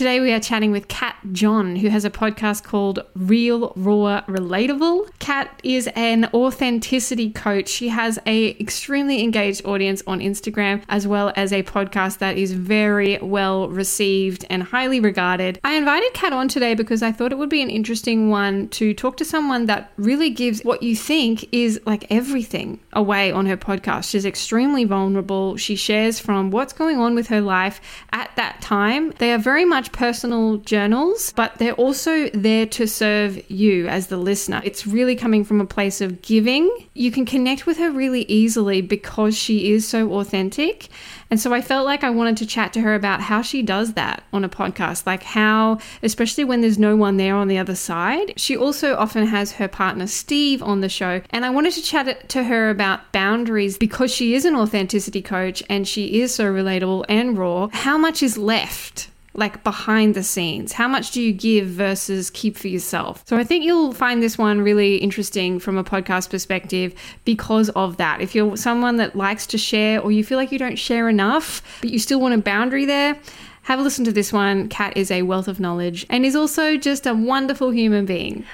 Today 0.00 0.20
we 0.20 0.32
are 0.32 0.40
chatting 0.40 0.70
with 0.70 0.88
Kat 0.88 1.09
John, 1.32 1.76
who 1.76 1.88
has 1.88 2.04
a 2.04 2.10
podcast 2.10 2.64
called 2.64 3.04
Real 3.14 3.72
Raw 3.76 4.22
Relatable. 4.26 5.08
Kat 5.18 5.60
is 5.62 5.88
an 5.94 6.30
authenticity 6.32 7.30
coach. 7.30 7.68
She 7.68 7.88
has 7.88 8.18
a 8.26 8.50
extremely 8.58 9.22
engaged 9.22 9.64
audience 9.64 10.02
on 10.06 10.20
Instagram 10.20 10.82
as 10.88 11.06
well 11.06 11.32
as 11.36 11.52
a 11.52 11.62
podcast 11.62 12.18
that 12.18 12.36
is 12.36 12.52
very 12.52 13.18
well 13.18 13.68
received 13.68 14.44
and 14.50 14.62
highly 14.62 15.00
regarded. 15.00 15.58
I 15.64 15.74
invited 15.74 16.12
Kat 16.14 16.32
on 16.32 16.48
today 16.48 16.74
because 16.74 17.02
I 17.02 17.12
thought 17.12 17.32
it 17.32 17.38
would 17.38 17.50
be 17.50 17.62
an 17.62 17.70
interesting 17.70 18.30
one 18.30 18.68
to 18.70 18.94
talk 18.94 19.16
to 19.18 19.24
someone 19.24 19.66
that 19.66 19.92
really 19.96 20.30
gives 20.30 20.62
what 20.62 20.82
you 20.82 20.96
think 20.96 21.48
is 21.52 21.80
like 21.86 22.06
everything 22.10 22.80
away 22.92 23.30
on 23.32 23.46
her 23.46 23.56
podcast. 23.56 24.10
She's 24.10 24.24
extremely 24.24 24.84
vulnerable. 24.84 25.56
She 25.56 25.76
shares 25.76 26.18
from 26.18 26.50
what's 26.50 26.72
going 26.72 26.98
on 26.98 27.14
with 27.14 27.28
her 27.28 27.40
life 27.40 27.80
at 28.12 28.30
that 28.36 28.60
time. 28.60 29.12
They 29.18 29.32
are 29.32 29.38
very 29.38 29.64
much 29.64 29.92
personal 29.92 30.58
journals, 30.58 31.09
but 31.34 31.58
they're 31.58 31.74
also 31.74 32.28
there 32.30 32.66
to 32.66 32.86
serve 32.86 33.50
you 33.50 33.86
as 33.88 34.08
the 34.08 34.16
listener. 34.16 34.60
It's 34.64 34.86
really 34.86 35.16
coming 35.16 35.44
from 35.44 35.60
a 35.60 35.66
place 35.66 36.00
of 36.00 36.22
giving. 36.22 36.70
You 36.94 37.10
can 37.10 37.24
connect 37.24 37.66
with 37.66 37.78
her 37.78 37.90
really 37.90 38.22
easily 38.22 38.82
because 38.82 39.36
she 39.36 39.72
is 39.72 39.86
so 39.86 40.12
authentic. 40.14 40.88
And 41.30 41.38
so 41.40 41.54
I 41.54 41.60
felt 41.60 41.86
like 41.86 42.02
I 42.02 42.10
wanted 42.10 42.36
to 42.38 42.46
chat 42.46 42.72
to 42.72 42.80
her 42.80 42.94
about 42.94 43.20
how 43.20 43.40
she 43.40 43.62
does 43.62 43.94
that 43.94 44.24
on 44.32 44.44
a 44.44 44.48
podcast, 44.48 45.06
like 45.06 45.22
how, 45.22 45.78
especially 46.02 46.44
when 46.44 46.60
there's 46.60 46.78
no 46.78 46.96
one 46.96 47.18
there 47.18 47.36
on 47.36 47.48
the 47.48 47.58
other 47.58 47.76
side. 47.76 48.32
She 48.36 48.56
also 48.56 48.96
often 48.96 49.26
has 49.26 49.52
her 49.52 49.68
partner 49.68 50.08
Steve 50.08 50.62
on 50.62 50.80
the 50.80 50.88
show. 50.88 51.22
And 51.30 51.44
I 51.44 51.50
wanted 51.50 51.72
to 51.74 51.82
chat 51.82 52.28
to 52.30 52.44
her 52.44 52.68
about 52.68 53.12
boundaries 53.12 53.78
because 53.78 54.12
she 54.12 54.34
is 54.34 54.44
an 54.44 54.56
authenticity 54.56 55.22
coach 55.22 55.62
and 55.68 55.86
she 55.86 56.20
is 56.20 56.34
so 56.34 56.52
relatable 56.52 57.04
and 57.08 57.38
raw. 57.38 57.68
How 57.72 57.96
much 57.96 58.22
is 58.22 58.36
left? 58.36 59.08
Like 59.34 59.62
behind 59.62 60.14
the 60.14 60.22
scenes? 60.22 60.72
How 60.72 60.88
much 60.88 61.10
do 61.12 61.22
you 61.22 61.32
give 61.32 61.68
versus 61.68 62.30
keep 62.30 62.56
for 62.56 62.68
yourself? 62.68 63.24
So 63.26 63.36
I 63.36 63.44
think 63.44 63.64
you'll 63.64 63.92
find 63.92 64.22
this 64.22 64.36
one 64.36 64.60
really 64.60 64.96
interesting 64.96 65.58
from 65.58 65.78
a 65.78 65.84
podcast 65.84 66.30
perspective 66.30 66.94
because 67.24 67.68
of 67.70 67.96
that. 67.98 68.20
If 68.20 68.34
you're 68.34 68.56
someone 68.56 68.96
that 68.96 69.16
likes 69.16 69.46
to 69.48 69.58
share 69.58 70.00
or 70.00 70.12
you 70.12 70.24
feel 70.24 70.38
like 70.38 70.52
you 70.52 70.58
don't 70.58 70.78
share 70.78 71.08
enough, 71.08 71.62
but 71.80 71.90
you 71.90 71.98
still 71.98 72.20
want 72.20 72.34
a 72.34 72.38
boundary 72.38 72.84
there, 72.84 73.18
have 73.62 73.78
a 73.78 73.82
listen 73.82 74.04
to 74.04 74.12
this 74.12 74.32
one. 74.32 74.68
Kat 74.68 74.96
is 74.96 75.10
a 75.10 75.22
wealth 75.22 75.46
of 75.48 75.60
knowledge 75.60 76.06
and 76.08 76.24
is 76.24 76.34
also 76.34 76.76
just 76.76 77.06
a 77.06 77.14
wonderful 77.14 77.70
human 77.70 78.06
being. 78.06 78.44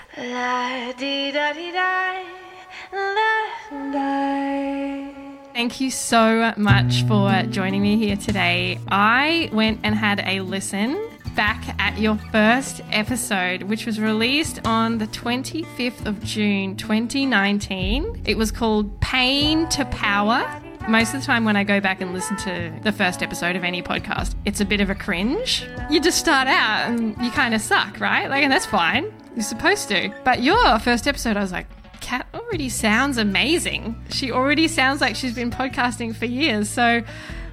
Thank 5.57 5.81
you 5.81 5.91
so 5.91 6.53
much 6.59 7.05
for 7.05 7.33
joining 7.45 7.81
me 7.81 7.97
here 7.97 8.17
today. 8.17 8.79
I 8.89 9.49
went 9.55 9.81
and 9.85 9.95
had 9.95 10.21
a 10.27 10.41
listen 10.41 11.03
back 11.35 11.81
at 11.81 11.99
your 11.99 12.19
first 12.31 12.83
episode, 12.93 13.63
which 13.63 13.87
was 13.87 13.99
released 13.99 14.61
on 14.67 14.99
the 14.99 15.07
25th 15.07 16.05
of 16.05 16.23
June 16.23 16.77
2019. 16.77 18.25
It 18.27 18.37
was 18.37 18.53
called 18.53 19.01
Pain 19.01 19.67
to 19.71 19.87
Power. 19.87 20.47
Most 20.91 21.15
of 21.15 21.21
the 21.21 21.27
time, 21.27 21.47
when 21.47 21.57
I 21.57 21.65
go 21.65 21.81
back 21.81 22.03
and 22.03 22.13
listen 22.13 22.37
to 22.37 22.79
the 22.83 22.93
first 22.93 23.23
episode 23.23 23.57
of 23.57 23.65
any 23.65 23.83
podcast, 23.83 24.35
it's 24.45 24.61
a 24.61 24.67
bit 24.67 24.83
of 24.83 24.91
a 24.91 24.95
cringe. 24.95 25.67
You 25.89 26.03
just 26.03 26.19
start 26.19 26.49
out 26.49 26.91
and 26.91 27.17
you 27.25 27.31
kind 27.31 27.55
of 27.55 27.63
suck, 27.63 27.99
right? 27.99 28.29
Like, 28.29 28.43
and 28.43 28.53
that's 28.53 28.67
fine. 28.67 29.11
You're 29.35 29.43
supposed 29.43 29.89
to. 29.89 30.13
But 30.23 30.43
your 30.43 30.79
first 30.81 31.09
episode, 31.09 31.39
I 31.39 31.41
was 31.41 31.53
like, 31.53 31.67
Kat 32.07 32.29
already 32.33 32.69
sounds 32.69 33.19
amazing. 33.19 34.01
She 34.11 34.31
already 34.31 34.69
sounds 34.69 35.01
like 35.01 35.17
she's 35.17 35.35
been 35.35 35.51
podcasting 35.51 36.15
for 36.15 36.27
years. 36.27 36.69
So, 36.69 37.03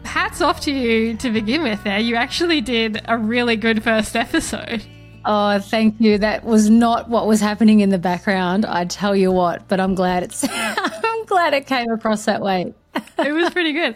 hats 0.05 0.41
off 0.41 0.59
to 0.61 0.71
you 0.71 1.17
to 1.17 1.31
begin 1.31 1.63
with 1.63 1.83
there. 1.83 1.97
You 1.97 2.17
actually 2.17 2.61
did 2.61 3.01
a 3.05 3.17
really 3.17 3.55
good 3.55 3.83
first 3.83 4.15
episode. 4.15 4.85
Oh, 5.25 5.57
thank 5.57 5.99
you. 5.99 6.19
That 6.19 6.43
was 6.45 6.69
not 6.69 7.09
what 7.09 7.25
was 7.25 7.41
happening 7.41 7.79
in 7.79 7.89
the 7.89 7.97
background. 7.97 8.63
I 8.67 8.85
tell 8.85 9.15
you 9.15 9.31
what, 9.31 9.67
but 9.67 9.79
I'm 9.79 9.95
glad 9.95 10.21
it's 10.21 10.45
I'm 10.51 11.25
glad 11.25 11.55
it 11.55 11.65
came 11.65 11.89
across 11.89 12.25
that 12.25 12.43
way. 12.43 12.75
it 12.93 13.33
was 13.33 13.49
pretty 13.49 13.73
good. 13.73 13.95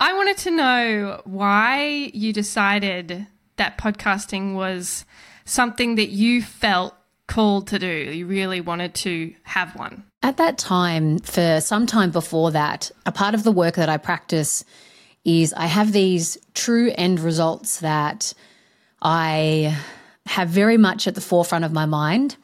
I 0.00 0.14
wanted 0.14 0.38
to 0.38 0.50
know 0.50 1.20
why 1.26 2.10
you 2.14 2.32
decided 2.32 3.26
that 3.56 3.76
podcasting 3.76 4.54
was 4.54 5.04
something 5.44 5.96
that 5.96 6.08
you 6.08 6.40
felt 6.40 6.94
called 7.28 7.68
to 7.68 7.78
do? 7.78 7.86
You 7.86 8.26
really 8.26 8.60
wanted 8.60 8.94
to 8.96 9.32
have 9.44 9.76
one? 9.76 10.02
At 10.22 10.38
that 10.38 10.58
time, 10.58 11.18
for 11.20 11.60
some 11.60 11.86
time 11.86 12.10
before 12.10 12.50
that, 12.50 12.90
a 13.06 13.12
part 13.12 13.34
of 13.34 13.44
the 13.44 13.52
work 13.52 13.76
that 13.76 13.88
I 13.88 13.98
practice 13.98 14.64
is 15.24 15.52
I 15.52 15.66
have 15.66 15.92
these 15.92 16.38
true 16.54 16.92
end 16.96 17.20
results 17.20 17.80
that 17.80 18.32
I 19.00 19.76
have 20.26 20.48
very 20.48 20.76
much 20.76 21.06
at 21.06 21.14
the 21.14 21.20
forefront 21.20 21.64
of 21.64 21.72
my 21.72 21.86
mind. 21.86 22.36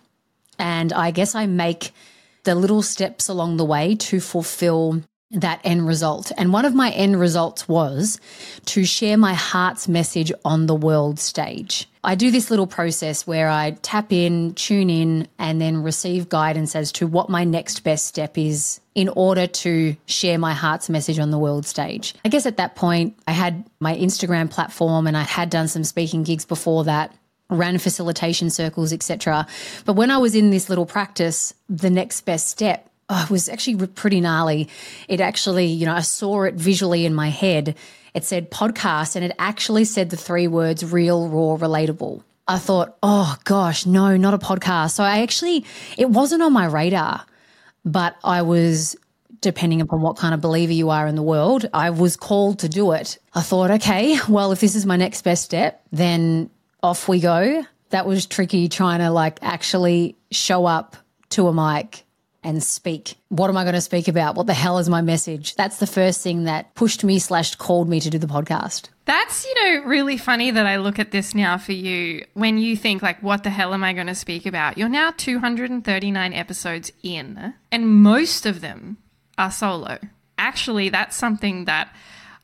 And 0.59 0.93
I 0.93 1.11
guess 1.11 1.35
I 1.35 1.47
make 1.47 1.93
the 2.45 2.55
little 2.55 2.83
steps 2.83 3.29
along 3.29 3.57
the 3.57 3.65
way 3.65 3.97
to 3.97 4.21
fulfill 4.21 5.03
that 5.33 5.61
end 5.65 5.87
result. 5.87 6.31
And 6.37 6.53
one 6.53 6.65
of 6.65 6.75
my 6.75 6.91
end 6.91 7.19
results 7.19 7.67
was 7.67 8.21
to 8.67 8.85
share 8.85 9.17
my 9.17 9.35
heart's 9.35 9.89
message 9.89 10.31
on 10.45 10.67
the 10.67 10.75
world 10.75 11.19
stage. 11.19 11.89
I 12.05 12.15
do 12.15 12.31
this 12.31 12.51
little 12.51 12.67
process 12.67 13.27
where 13.27 13.49
I 13.49 13.73
tap 13.83 14.13
in, 14.13 14.55
tune 14.55 14.91
in, 14.91 15.29
and 15.39 15.61
then 15.61 15.83
receive 15.83 16.29
guidance 16.29 16.77
as 16.77 16.93
to 16.93 17.07
what 17.07 17.29
my 17.29 17.45
next 17.45 17.81
best 17.85 18.07
step 18.07 18.39
is 18.39 18.81
in 18.95 19.09
order 19.09 19.47
to 19.47 19.97
share 20.07 20.39
my 20.39 20.53
heart's 20.53 20.89
message 20.89 21.19
on 21.19 21.31
the 21.31 21.39
world 21.39 21.67
stage. 21.67 22.15
I 22.25 22.29
guess 22.29 22.47
at 22.47 22.59
that 22.59 22.77
point, 22.77 23.17
I 23.27 23.33
had 23.33 23.65
my 23.81 23.97
Instagram 23.97 24.51
platform 24.51 25.07
and 25.07 25.17
I 25.17 25.23
had 25.23 25.51
done 25.51 25.69
some 25.69 25.85
speaking 25.85 26.23
gigs 26.23 26.45
before 26.45 26.85
that 26.85 27.15
ran 27.51 27.79
facilitation 27.79 28.51
circles, 28.51 28.93
etc. 28.93 29.47
But 29.85 29.95
when 29.95 30.11
I 30.11 30.19
was 30.19 30.35
in 30.35 30.51
this 30.51 30.69
little 30.69 30.87
practice, 30.87 31.55
the 31.69 31.91
next 31.91 32.23
best 32.23 32.49
step 32.49 32.89
oh, 33.09 33.27
was 33.31 33.49
actually 33.49 33.87
pretty 33.89 34.21
gnarly. 34.21 34.69
It 35.09 35.21
actually, 35.21 35.67
you 35.67 35.87
know, 35.87 35.95
I 35.95 36.01
saw 36.01 36.43
it 36.45 36.55
visually 36.55 37.07
in 37.07 37.15
my 37.15 37.29
head 37.29 37.77
it 38.15 38.25
said 38.25 38.51
podcast 38.51 39.17
and 39.17 39.25
it 39.25 39.33
actually 39.39 39.85
said 39.85 40.11
the 40.11 40.17
three 40.17 40.47
words 40.47 40.85
real, 40.85 41.29
raw, 41.29 41.57
relatable. 41.57 42.23
I 42.47 42.59
thought, 42.59 42.97
oh 43.03 43.37
gosh, 43.45 43.87
no, 43.87 44.17
not 44.17 44.35
a 44.35 44.39
podcast. 44.39 44.93
So 44.93 45.03
I 45.03 45.23
actually, 45.23 45.65
it 45.99 46.09
wasn't 46.09 46.43
on 46.43 46.53
my 46.53 46.67
radar, 46.67 47.27
but 47.85 48.17
I 48.23 48.43
was, 48.43 48.97
depending 49.41 49.81
upon 49.81 50.01
what 50.01 50.17
kind 50.17 50.33
of 50.33 50.41
believer 50.41 50.73
you 50.73 50.91
are 50.91 51.09
in 51.09 51.17
the 51.17 51.23
world, 51.23 51.69
I 51.75 51.91
was 51.91 52.17
called 52.17 52.61
to 52.61 52.69
do 52.69 52.93
it. 52.93 53.19
I 53.35 53.41
thought, 53.41 53.73
okay, 53.73 54.17
well, 54.29 54.53
if 54.53 54.61
this 54.61 54.77
is 54.77 54.87
my 54.87 54.97
next 54.97 55.23
best 55.23 55.43
step, 55.43 55.83
then 55.91 56.51
off 56.83 57.09
we 57.09 57.19
go. 57.19 57.65
That 57.91 58.07
was 58.07 58.27
tricky 58.27 58.69
trying 58.69 59.01
to 59.01 59.11
like 59.11 59.39
actually 59.43 60.17
show 60.31 60.67
up 60.67 60.97
to 61.31 61.49
a 61.49 61.53
mic 61.53 62.04
and 62.45 62.63
speak. 62.63 63.17
What 63.31 63.49
am 63.49 63.57
I 63.57 63.65
going 63.65 63.75
to 63.75 63.81
speak 63.81 64.07
about? 64.07 64.37
What 64.37 64.47
the 64.47 64.55
hell 64.55 64.79
is 64.79 64.89
my 64.89 65.01
message? 65.01 65.55
That's 65.57 65.79
the 65.79 65.87
first 65.87 66.21
thing 66.21 66.45
that 66.45 66.75
pushed 66.75 67.03
me 67.03 67.19
slash 67.19 67.55
called 67.57 67.89
me 67.89 68.01
to 68.01 68.11
do 68.11 68.19
the 68.19 68.27
podcast. 68.27 68.89
That's, 69.07 69.45
you 69.45 69.55
know, 69.65 69.87
really 69.87 70.17
funny 70.17 70.51
that 70.51 70.67
I 70.67 70.77
look 70.77 70.99
at 70.99 71.11
this 71.11 71.35
now 71.35 71.59
for 71.59 71.73
you 71.73 72.25
when 72.35 72.59
you 72.59 72.77
think, 72.77 73.03
like, 73.03 73.23
what 73.23 73.43
the 73.43 73.51
hell 73.51 73.75
am 73.75 73.85
I 73.85 73.93
going 73.93 74.07
to 74.07 74.15
speak 74.15 74.47
about? 74.47 74.79
You're 74.79 74.89
now 74.89 75.13
239 75.17 76.33
episodes 76.33 76.93
in, 77.03 77.55
and 77.73 77.89
most 77.89 78.47
of 78.47 78.61
them 78.61 78.99
are 79.37 79.51
solo. 79.51 79.99
Actually, 80.39 80.89
that's 80.89 81.17
something 81.17 81.65
that 81.65 81.95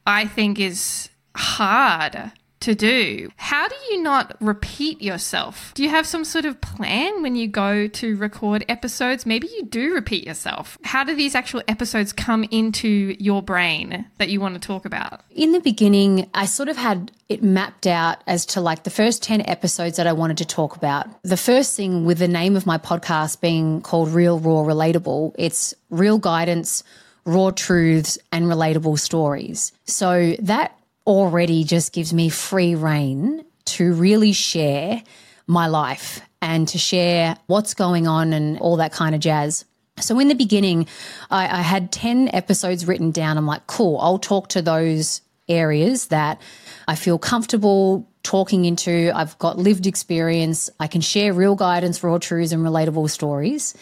I 0.06 0.26
think 0.26 0.58
is 0.58 1.08
hard 1.36 2.32
to 2.60 2.74
do. 2.74 3.30
How 3.36 3.68
do 3.68 3.74
you 3.90 4.02
not 4.02 4.36
repeat 4.40 5.02
yourself? 5.02 5.72
Do 5.74 5.82
you 5.82 5.88
have 5.88 6.06
some 6.06 6.24
sort 6.24 6.44
of 6.44 6.60
plan 6.60 7.22
when 7.22 7.34
you 7.34 7.48
go 7.48 7.88
to 7.88 8.16
record 8.16 8.64
episodes? 8.68 9.26
Maybe 9.26 9.48
you 9.48 9.64
do 9.64 9.94
repeat 9.94 10.26
yourself. 10.26 10.78
How 10.84 11.04
do 11.04 11.14
these 11.14 11.34
actual 11.34 11.62
episodes 11.68 12.12
come 12.12 12.44
into 12.50 13.16
your 13.18 13.42
brain 13.42 14.06
that 14.18 14.28
you 14.28 14.40
want 14.40 14.54
to 14.54 14.60
talk 14.60 14.84
about? 14.84 15.22
In 15.30 15.52
the 15.52 15.60
beginning, 15.60 16.28
I 16.34 16.46
sort 16.46 16.68
of 16.68 16.76
had 16.76 17.10
it 17.28 17.42
mapped 17.42 17.86
out 17.86 18.18
as 18.26 18.44
to 18.46 18.60
like 18.60 18.82
the 18.82 18.90
first 18.90 19.22
10 19.22 19.48
episodes 19.48 19.96
that 19.96 20.06
I 20.06 20.12
wanted 20.12 20.38
to 20.38 20.44
talk 20.44 20.76
about. 20.76 21.06
The 21.22 21.36
first 21.36 21.76
thing 21.76 22.04
with 22.04 22.18
the 22.18 22.28
name 22.28 22.56
of 22.56 22.66
my 22.66 22.76
podcast 22.76 23.40
being 23.40 23.80
called 23.80 24.10
Real, 24.10 24.38
Raw, 24.38 24.64
Relatable, 24.64 25.34
it's 25.38 25.74
real 25.90 26.18
guidance, 26.18 26.82
raw 27.24 27.50
truths, 27.50 28.18
and 28.32 28.46
relatable 28.46 28.98
stories. 28.98 29.72
So 29.84 30.34
that 30.40 30.76
already 31.10 31.64
just 31.64 31.92
gives 31.92 32.14
me 32.14 32.28
free 32.28 32.74
reign 32.74 33.44
to 33.64 33.92
really 33.92 34.32
share 34.32 35.02
my 35.46 35.66
life 35.66 36.20
and 36.40 36.68
to 36.68 36.78
share 36.78 37.36
what's 37.46 37.74
going 37.74 38.06
on 38.06 38.32
and 38.32 38.58
all 38.60 38.76
that 38.76 38.92
kind 38.92 39.14
of 39.14 39.20
jazz. 39.20 39.64
So, 39.98 40.18
in 40.18 40.28
the 40.28 40.34
beginning, 40.34 40.86
I, 41.30 41.58
I, 41.58 41.62
had 41.62 41.92
10 41.92 42.30
episodes 42.32 42.86
written 42.86 43.10
down. 43.10 43.36
I'm 43.36 43.46
like, 43.46 43.66
cool, 43.66 43.98
I'll 43.98 44.18
talk 44.18 44.48
to 44.50 44.62
those 44.62 45.20
areas 45.48 46.06
that 46.06 46.40
I 46.88 46.94
feel 46.94 47.18
comfortable 47.18 48.08
talking 48.22 48.64
into. 48.64 49.10
I've 49.14 49.36
got 49.38 49.58
lived 49.58 49.86
experience. 49.86 50.70
I 50.78 50.86
can 50.86 51.02
share 51.02 51.34
real 51.34 51.54
guidance, 51.54 52.02
raw 52.02 52.16
truths, 52.18 52.52
and 52.52 52.64
relatable 52.64 53.10
stories. 53.10 53.74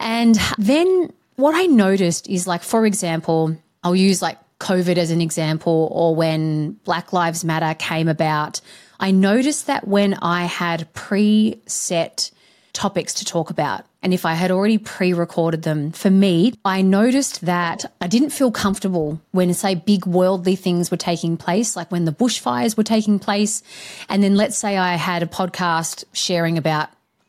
And 0.00 0.36
then 0.58 1.12
what 1.36 1.54
I 1.54 1.66
noticed 1.66 2.28
is, 2.28 2.48
like, 2.48 2.62
for 2.62 2.86
example, 2.86 3.56
I'll 3.84 3.94
use 3.94 4.20
like 4.20 4.38
COVID 4.60 4.96
as 4.96 5.10
an 5.10 5.20
example, 5.20 5.88
or 5.90 6.14
when 6.14 6.72
Black 6.84 7.12
Lives 7.12 7.44
Matter 7.44 7.74
came 7.74 8.08
about, 8.08 8.60
I 9.00 9.10
noticed 9.10 9.66
that 9.66 9.88
when 9.88 10.14
I 10.14 10.44
had 10.44 10.92
pre-set 10.92 12.30
topics 12.72 13.14
to 13.14 13.24
talk 13.24 13.50
about. 13.50 13.84
And 14.02 14.14
if 14.14 14.24
I 14.24 14.34
had 14.34 14.50
already 14.50 14.78
pre 14.78 15.12
recorded 15.12 15.62
them, 15.62 15.92
for 15.92 16.10
me, 16.10 16.54
I 16.64 16.82
noticed 16.82 17.42
that 17.42 17.84
I 18.00 18.06
didn't 18.06 18.30
feel 18.30 18.50
comfortable 18.50 19.20
when, 19.32 19.52
say, 19.52 19.74
big 19.74 20.06
worldly 20.06 20.56
things 20.56 20.90
were 20.90 20.96
taking 20.96 21.36
place, 21.36 21.76
like 21.76 21.90
when 21.90 22.04
the 22.04 22.12
bushfires 22.12 22.76
were 22.76 22.84
taking 22.84 23.18
place. 23.18 23.62
And 24.08 24.22
then 24.22 24.36
let's 24.36 24.56
say 24.56 24.76
I 24.76 24.94
had 24.94 25.22
a 25.22 25.26
podcast 25.26 26.04
sharing 26.12 26.56
about 26.56 26.88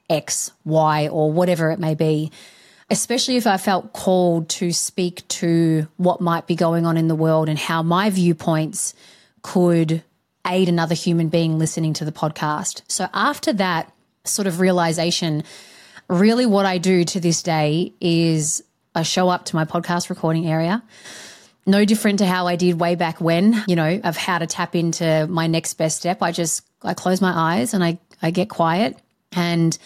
X, 0.09 0.51
Y, 0.63 1.07
or 1.09 1.31
whatever 1.31 1.71
it 1.71 1.79
may 1.79 1.95
be. 1.95 2.31
Especially 2.91 3.37
if 3.37 3.47
I 3.47 3.57
felt 3.57 3.93
called 3.93 4.49
to 4.49 4.71
speak 4.71 5.27
to 5.29 5.87
what 5.95 6.19
might 6.19 6.45
be 6.45 6.55
going 6.55 6.85
on 6.85 6.97
in 6.97 7.07
the 7.07 7.15
world 7.15 7.47
and 7.49 7.57
how 7.57 7.81
my 7.81 8.09
viewpoints 8.09 8.93
could 9.41 10.03
aid 10.45 10.67
another 10.67 10.93
human 10.93 11.29
being 11.29 11.57
listening 11.57 11.93
to 11.93 12.05
the 12.05 12.11
podcast. 12.11 12.81
So 12.87 13.07
after 13.13 13.53
that, 13.53 13.91
sort 14.25 14.47
of 14.47 14.59
realization, 14.59 15.43
really 16.07 16.45
what 16.45 16.65
I 16.65 16.77
do 16.77 17.05
to 17.05 17.19
this 17.19 17.41
day 17.41 17.93
is 18.01 18.63
I 18.93 19.03
show 19.03 19.29
up 19.29 19.45
to 19.45 19.55
my 19.55 19.65
podcast 19.65 20.09
recording 20.09 20.47
area. 20.47 20.83
No 21.65 21.85
different 21.85 22.19
to 22.19 22.25
how 22.25 22.47
I 22.47 22.55
did 22.55 22.79
way 22.79 22.95
back 22.95 23.21
when, 23.21 23.63
you 23.67 23.75
know, 23.75 24.01
of 24.03 24.17
how 24.17 24.39
to 24.39 24.47
tap 24.47 24.75
into 24.75 25.27
my 25.27 25.47
next 25.47 25.75
best 25.75 25.97
step. 25.97 26.21
I 26.21 26.31
just 26.31 26.65
I 26.81 26.93
close 26.93 27.21
my 27.21 27.31
eyes 27.33 27.73
and 27.73 27.83
I 27.83 27.99
I 28.21 28.31
get 28.31 28.49
quiet 28.49 28.97
and 29.31 29.77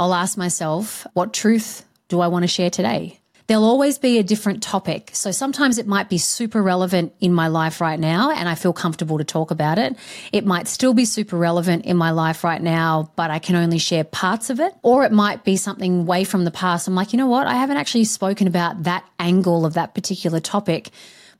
I'll 0.00 0.14
ask 0.14 0.36
myself, 0.38 1.06
what 1.12 1.32
truth 1.32 1.84
do 2.08 2.20
I 2.20 2.28
want 2.28 2.42
to 2.42 2.48
share 2.48 2.70
today? 2.70 3.20
there'll 3.48 3.64
always 3.64 3.96
be 3.98 4.18
a 4.18 4.22
different 4.22 4.62
topic. 4.62 5.10
So 5.14 5.30
sometimes 5.32 5.78
it 5.78 5.86
might 5.86 6.10
be 6.10 6.18
super 6.18 6.62
relevant 6.62 7.14
in 7.18 7.32
my 7.32 7.48
life 7.48 7.80
right 7.80 7.98
now 7.98 8.30
and 8.30 8.46
I 8.46 8.54
feel 8.54 8.74
comfortable 8.74 9.16
to 9.18 9.24
talk 9.24 9.50
about 9.50 9.78
it. 9.78 9.96
It 10.32 10.44
might 10.44 10.68
still 10.68 10.92
be 10.92 11.06
super 11.06 11.36
relevant 11.36 11.86
in 11.86 11.96
my 11.96 12.10
life 12.10 12.44
right 12.44 12.60
now, 12.60 13.10
but 13.16 13.30
I 13.30 13.38
can 13.38 13.56
only 13.56 13.78
share 13.78 14.04
parts 14.04 14.50
of 14.50 14.60
it. 14.60 14.74
Or 14.82 15.04
it 15.04 15.12
might 15.12 15.44
be 15.44 15.56
something 15.56 16.04
way 16.04 16.24
from 16.24 16.44
the 16.44 16.50
past. 16.50 16.86
I'm 16.86 16.94
like, 16.94 17.14
you 17.14 17.16
know 17.16 17.26
what? 17.26 17.46
I 17.46 17.54
haven't 17.54 17.78
actually 17.78 18.04
spoken 18.04 18.46
about 18.46 18.82
that 18.82 19.08
angle 19.18 19.64
of 19.64 19.74
that 19.74 19.94
particular 19.94 20.40
topic. 20.40 20.90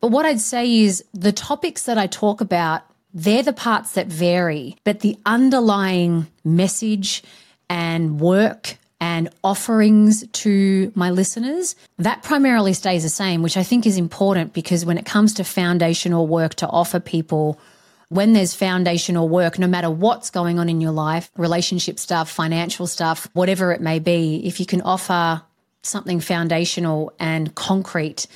But 0.00 0.10
what 0.10 0.24
I'd 0.24 0.40
say 0.40 0.78
is 0.78 1.04
the 1.12 1.32
topics 1.32 1.82
that 1.82 1.98
I 1.98 2.06
talk 2.06 2.40
about, 2.40 2.82
they're 3.12 3.42
the 3.42 3.52
parts 3.52 3.92
that 3.92 4.06
vary, 4.06 4.76
but 4.82 5.00
the 5.00 5.18
underlying 5.26 6.26
message 6.42 7.22
and 7.68 8.18
work 8.18 8.77
and 9.00 9.28
offerings 9.44 10.26
to 10.28 10.92
my 10.94 11.10
listeners, 11.10 11.76
that 11.98 12.22
primarily 12.22 12.72
stays 12.72 13.04
the 13.04 13.08
same, 13.08 13.42
which 13.42 13.56
I 13.56 13.62
think 13.62 13.86
is 13.86 13.96
important 13.96 14.52
because 14.52 14.84
when 14.84 14.98
it 14.98 15.06
comes 15.06 15.34
to 15.34 15.44
foundational 15.44 16.26
work 16.26 16.56
to 16.56 16.66
offer 16.66 16.98
people, 16.98 17.60
when 18.08 18.32
there's 18.32 18.54
foundational 18.54 19.28
work, 19.28 19.58
no 19.58 19.66
matter 19.66 19.90
what's 19.90 20.30
going 20.30 20.58
on 20.58 20.68
in 20.68 20.80
your 20.80 20.92
life, 20.92 21.30
relationship 21.36 21.98
stuff, 21.98 22.30
financial 22.30 22.86
stuff, 22.86 23.28
whatever 23.34 23.72
it 23.72 23.80
may 23.80 23.98
be, 23.98 24.42
if 24.44 24.58
you 24.58 24.66
can 24.66 24.82
offer 24.82 25.42
something 25.82 26.18
foundational 26.18 27.12
and 27.20 27.54
concrete, 27.54 28.26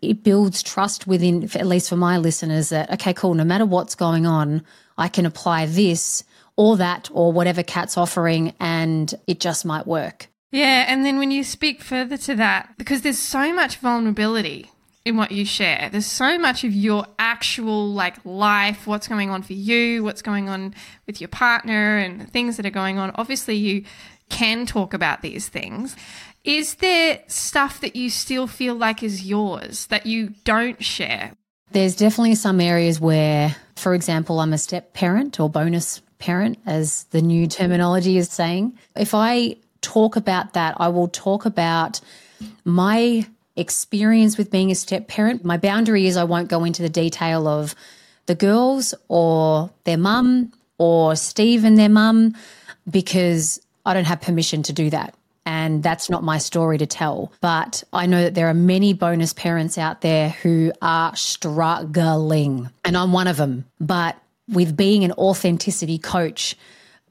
it 0.00 0.22
builds 0.22 0.62
trust 0.62 1.06
within, 1.06 1.44
at 1.54 1.66
least 1.66 1.88
for 1.88 1.96
my 1.96 2.18
listeners, 2.18 2.70
that, 2.70 2.90
okay, 2.92 3.12
cool, 3.12 3.34
no 3.34 3.44
matter 3.44 3.66
what's 3.66 3.94
going 3.94 4.26
on, 4.26 4.64
I 4.96 5.08
can 5.08 5.26
apply 5.26 5.66
this 5.66 6.24
or 6.56 6.76
that 6.76 7.08
or 7.12 7.32
whatever 7.32 7.62
Kat's 7.62 7.96
offering 7.96 8.54
and 8.58 9.14
it 9.26 9.40
just 9.40 9.64
might 9.64 9.86
work. 9.86 10.28
Yeah, 10.52 10.86
and 10.88 11.04
then 11.04 11.18
when 11.18 11.30
you 11.30 11.44
speak 11.44 11.82
further 11.82 12.16
to 12.18 12.34
that, 12.36 12.74
because 12.78 13.02
there's 13.02 13.18
so 13.18 13.52
much 13.52 13.76
vulnerability 13.76 14.70
in 15.04 15.16
what 15.16 15.30
you 15.30 15.44
share. 15.44 15.88
There's 15.90 16.06
so 16.06 16.36
much 16.38 16.64
of 16.64 16.72
your 16.72 17.06
actual 17.18 17.92
like 17.92 18.16
life, 18.24 18.86
what's 18.86 19.06
going 19.06 19.30
on 19.30 19.42
for 19.42 19.52
you, 19.52 20.02
what's 20.02 20.22
going 20.22 20.48
on 20.48 20.74
with 21.06 21.20
your 21.20 21.28
partner 21.28 21.98
and 21.98 22.30
things 22.32 22.56
that 22.56 22.66
are 22.66 22.70
going 22.70 22.98
on. 22.98 23.12
Obviously 23.14 23.54
you 23.54 23.84
can 24.30 24.66
talk 24.66 24.94
about 24.94 25.22
these 25.22 25.48
things. 25.48 25.94
Is 26.42 26.76
there 26.76 27.22
stuff 27.28 27.80
that 27.80 27.94
you 27.94 28.10
still 28.10 28.46
feel 28.46 28.74
like 28.74 29.02
is 29.02 29.24
yours 29.24 29.86
that 29.86 30.06
you 30.06 30.34
don't 30.44 30.84
share? 30.84 31.32
There's 31.70 31.96
definitely 31.96 32.36
some 32.36 32.60
areas 32.60 33.00
where, 33.00 33.54
for 33.76 33.94
example, 33.94 34.40
I'm 34.40 34.52
a 34.52 34.58
step 34.58 34.92
parent 34.92 35.38
or 35.38 35.48
bonus 35.50 36.00
parent, 36.18 36.58
as 36.66 37.04
the 37.04 37.22
new 37.22 37.46
terminology 37.46 38.18
is 38.18 38.28
saying. 38.28 38.78
If 38.96 39.14
I 39.14 39.56
talk 39.80 40.16
about 40.16 40.54
that, 40.54 40.76
I 40.78 40.88
will 40.88 41.08
talk 41.08 41.46
about 41.46 42.00
my 42.64 43.26
experience 43.56 44.36
with 44.36 44.50
being 44.50 44.70
a 44.70 44.74
step 44.74 45.08
parent. 45.08 45.44
My 45.44 45.56
boundary 45.56 46.06
is 46.06 46.16
I 46.16 46.24
won't 46.24 46.48
go 46.48 46.64
into 46.64 46.82
the 46.82 46.88
detail 46.88 47.48
of 47.48 47.74
the 48.26 48.34
girls 48.34 48.94
or 49.08 49.70
their 49.84 49.96
mum 49.96 50.52
or 50.78 51.16
Steve 51.16 51.64
and 51.64 51.78
their 51.78 51.88
mum 51.88 52.34
because 52.90 53.60
I 53.84 53.94
don't 53.94 54.04
have 54.04 54.20
permission 54.20 54.62
to 54.64 54.72
do 54.72 54.90
that. 54.90 55.14
And 55.46 55.80
that's 55.80 56.10
not 56.10 56.24
my 56.24 56.38
story 56.38 56.76
to 56.78 56.86
tell. 56.86 57.32
But 57.40 57.84
I 57.92 58.06
know 58.06 58.22
that 58.24 58.34
there 58.34 58.48
are 58.48 58.54
many 58.54 58.92
bonus 58.94 59.32
parents 59.32 59.78
out 59.78 60.00
there 60.00 60.30
who 60.30 60.72
are 60.82 61.14
struggling, 61.14 62.68
and 62.84 62.96
I'm 62.96 63.12
one 63.12 63.28
of 63.28 63.36
them. 63.36 63.64
But 63.80 64.16
with 64.48 64.76
being 64.76 65.04
an 65.04 65.12
authenticity 65.12 65.98
coach 65.98 66.56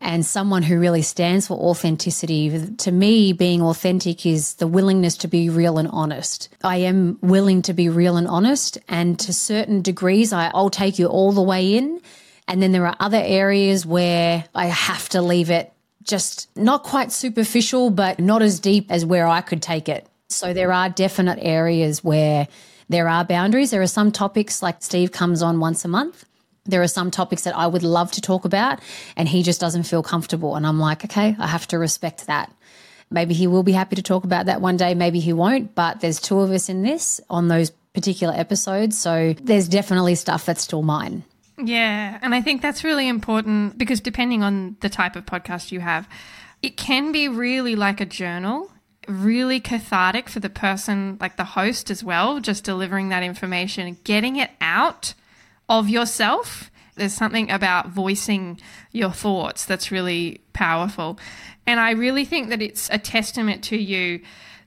and 0.02 0.26
someone 0.26 0.62
who 0.64 0.80
really 0.80 1.02
stands 1.02 1.48
for 1.48 1.58
authenticity. 1.58 2.68
To 2.78 2.92
me, 2.92 3.34
being 3.34 3.62
authentic 3.62 4.26
is 4.26 4.56
the 4.56 4.68
willingness 4.68 5.18
to 5.18 5.28
be 5.28 5.50
real 5.50 5.78
and 5.78 5.88
honest. 5.92 6.50
I 6.64 6.78
am 6.78 7.18
willing 7.22 7.62
to 7.64 7.74
be 7.74 7.90
real 7.90 8.18
and 8.18 8.28
honest, 8.28 8.78
and 8.88 9.18
to 9.20 9.34
certain 9.34 9.82
degrees, 9.82 10.34
I, 10.34 10.52
will 10.54 10.70
take 10.70 11.00
you 11.00 11.08
all 11.08 11.32
the 11.32 11.42
way 11.42 11.76
in. 11.76 12.02
And 12.48 12.62
then 12.62 12.72
there 12.72 12.86
are 12.86 12.96
other 13.00 13.22
areas 13.24 13.86
where 13.86 14.46
I 14.54 14.68
have 14.68 15.10
to 15.10 15.22
leave 15.22 15.50
it 15.50 15.72
just 16.04 16.56
not 16.56 16.84
quite 16.84 17.12
superficial, 17.12 17.90
but 17.90 18.20
not 18.20 18.44
as 18.44 18.60
deep 18.60 18.92
as 18.92 19.04
where 19.06 19.28
I 19.28 19.42
could 19.42 19.64
take 19.64 19.90
it. 19.90 20.08
So 20.30 20.54
there 20.54 20.72
are 20.72 20.90
definite 20.90 21.40
areas 21.42 22.04
where 22.04 22.48
there 22.90 23.10
are 23.10 23.26
boundaries. 23.26 23.72
There 23.72 23.82
are 23.82 23.88
some 23.88 24.12
topics 24.12 24.62
like 24.62 24.84
Steve 24.84 25.12
comes 25.12 25.42
on 25.42 25.60
once 25.60 25.84
a 25.84 25.88
month 25.88 26.26
there 26.66 26.82
are 26.82 26.88
some 26.88 27.12
topics 27.12 27.44
that 27.44 27.56
I 27.56 27.68
would 27.68 27.84
love 27.84 28.12
to 28.14 28.22
talk 28.22 28.46
about 28.46 28.80
and 29.16 29.28
he 29.28 29.44
just 29.44 29.62
doesn't 29.62 29.84
feel 29.84 30.04
comfortable. 30.04 30.56
And 30.56 30.66
I'm 30.66 30.80
like, 30.80 31.06
okay, 31.06 31.36
I 31.38 31.48
have 31.48 31.68
to 31.68 31.78
respect 31.78 32.28
that. 32.28 32.52
Maybe 33.12 33.34
he 33.34 33.48
will 33.48 33.64
be 33.64 33.72
happy 33.72 33.96
to 33.96 34.02
talk 34.02 34.24
about 34.24 34.48
that 34.48 34.62
one 34.62 34.78
day, 34.78 34.96
maybe 34.96 35.20
he 35.20 35.32
won't, 35.32 35.76
but 35.76 36.02
there's 36.02 36.20
two 36.20 36.40
of 36.40 36.52
us 36.52 36.70
in 36.70 36.82
this 36.82 37.22
on 37.30 37.48
those 37.48 37.70
particular 37.94 38.34
episodes. 38.34 38.98
So 38.98 39.36
there's 39.42 39.68
definitely 39.68 40.16
stuff 40.16 40.46
that's 40.46 40.62
still 40.62 40.82
mine. 40.82 41.24
Yeah. 41.58 42.20
And 42.22 42.36
I 42.36 42.42
think 42.42 42.62
that's 42.62 42.84
really 42.84 43.08
important 43.08 43.78
because 43.78 44.02
depending 44.02 44.44
on 44.44 44.76
the 44.82 44.90
type 44.90 45.16
of 45.16 45.26
podcast 45.26 45.72
you 45.72 45.80
have, 45.80 46.10
it 46.62 46.78
can 46.78 47.12
be 47.12 47.28
really 47.28 47.75
like 47.75 48.01
a 48.01 48.06
journal 48.06 48.72
really 49.08 49.60
cathartic 49.60 50.30
for 50.30 50.39
the 50.39 50.50
person, 50.50 51.18
like 51.20 51.38
the 51.38 51.44
host 51.44 51.92
as 51.92 52.04
well, 52.04 52.39
just 52.39 52.63
delivering 52.63 53.10
that 53.10 53.24
information, 53.24 53.98
getting 54.04 54.36
it 54.38 54.51
out 54.60 55.13
of 55.69 55.89
yourself. 55.89 56.72
There's 56.95 57.13
something 57.13 57.51
about 57.51 57.89
voicing 57.89 58.60
your 58.91 59.12
thoughts 59.12 59.65
that's 59.65 59.91
really 59.91 60.41
powerful. 60.53 61.19
And 61.67 61.79
I 61.79 61.91
really 61.91 62.25
think 62.25 62.50
that 62.50 62.62
it's 62.62 62.89
a 62.89 62.98
testament 62.98 63.63
to 63.65 63.77
you 63.77 64.22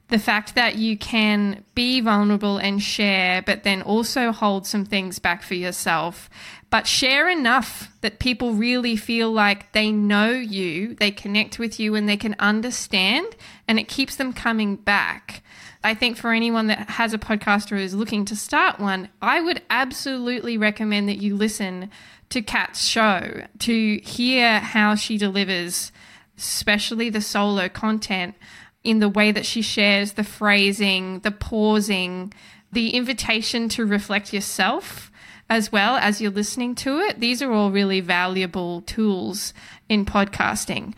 the 0.09 0.19
fact 0.19 0.55
that 0.55 0.77
you 0.77 0.97
can 0.97 1.65
be 1.75 2.01
vulnerable 2.01 2.57
and 2.57 2.83
share, 2.83 3.43
but 3.43 3.63
then 3.63 3.83
also 3.83 4.33
hold 4.33 4.67
some 4.67 4.85
things 4.85 5.19
back 5.19 5.43
for 5.43 5.55
yourself, 5.55 6.31
but 6.71 6.87
share 6.87 7.29
enough 7.29 7.93
that 8.01 8.19
people 8.19 8.55
really 8.55 8.97
feel 8.97 9.31
like 9.31 9.73
they 9.73 9.93
know 9.93 10.31
you, 10.31 10.95
they 10.95 11.11
connect 11.11 11.59
with 11.59 11.79
you, 11.79 11.95
and 11.95 12.09
they 12.09 12.17
can 12.17 12.35
understand, 12.39 13.37
and 13.67 13.79
it 13.79 13.87
keeps 13.89 14.17
them 14.17 14.33
coming 14.33 14.77
back. 14.77 15.43
I 15.83 15.95
think 15.95 16.17
for 16.17 16.33
anyone 16.33 16.67
that 16.67 16.91
has 16.91 17.15
a 17.15 17.19
podcast 17.19 17.71
or 17.71 17.77
is 17.77 17.95
looking 17.95 18.25
to 18.27 18.37
start 18.37 18.81
one, 18.81 19.09
I 19.23 19.41
would 19.41 19.63
absolutely 19.71 20.59
recommend 20.59 21.09
that 21.09 21.23
you 21.23 21.37
listen 21.37 21.91
to 22.31 22.43
Kat's 22.43 22.85
show 22.85 23.43
to 23.61 23.99
hear 23.99 24.59
how 24.59 24.97
she 24.97 25.17
delivers, 25.17 25.93
especially 26.37 27.11
the 27.11 27.21
solo 27.21 27.69
content, 27.69 28.35
in 28.83 28.99
the 28.99 29.09
way 29.09 29.33
that 29.33 29.47
she 29.47 29.63
shares 29.63 30.13
the 30.13 30.25
phrasing, 30.25 31.21
the 31.21 31.31
pausing, 31.31 32.33
the 32.73 32.91
invitation 32.91 33.69
to 33.71 33.87
reflect 33.87 34.33
yourself 34.33 35.11
as 35.51 35.73
well 35.73 35.97
as 35.97 36.21
you're 36.21 36.31
listening 36.31 36.75
to 36.75 36.99
it. 36.99 37.21
These 37.21 37.41
are 37.41 37.53
all 37.53 37.71
really 37.71 38.01
valuable 38.01 38.83
tools 38.83 39.55
in 39.89 40.05
podcasting. 40.05 40.95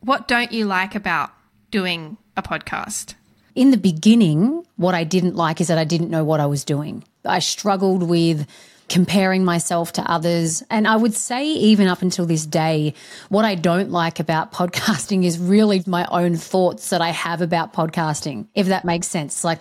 What 0.00 0.28
don't 0.28 0.52
you 0.52 0.66
like 0.66 0.94
about 0.94 1.30
doing 1.70 2.18
a 2.36 2.42
podcast? 2.42 3.14
In 3.54 3.70
the 3.70 3.76
beginning, 3.76 4.64
what 4.76 4.94
I 4.94 5.04
didn't 5.04 5.36
like 5.36 5.60
is 5.60 5.68
that 5.68 5.78
I 5.78 5.84
didn't 5.84 6.10
know 6.10 6.24
what 6.24 6.40
I 6.40 6.46
was 6.46 6.64
doing. 6.64 7.04
I 7.24 7.38
struggled 7.38 8.02
with 8.02 8.46
comparing 8.88 9.44
myself 9.44 9.92
to 9.92 10.10
others. 10.10 10.62
And 10.68 10.86
I 10.86 10.96
would 10.96 11.14
say, 11.14 11.46
even 11.46 11.88
up 11.88 12.02
until 12.02 12.26
this 12.26 12.44
day, 12.44 12.92
what 13.30 13.44
I 13.44 13.54
don't 13.54 13.90
like 13.90 14.20
about 14.20 14.52
podcasting 14.60 15.24
is 15.24 15.38
really 15.38 15.82
my 15.86 16.06
own 16.10 16.36
thoughts 16.36 16.90
that 16.90 17.00
I 17.00 17.10
have 17.10 17.40
about 17.40 17.72
podcasting, 17.72 18.46
if 18.54 18.66
that 18.66 18.84
makes 18.84 19.06
sense. 19.06 19.44
Like, 19.44 19.60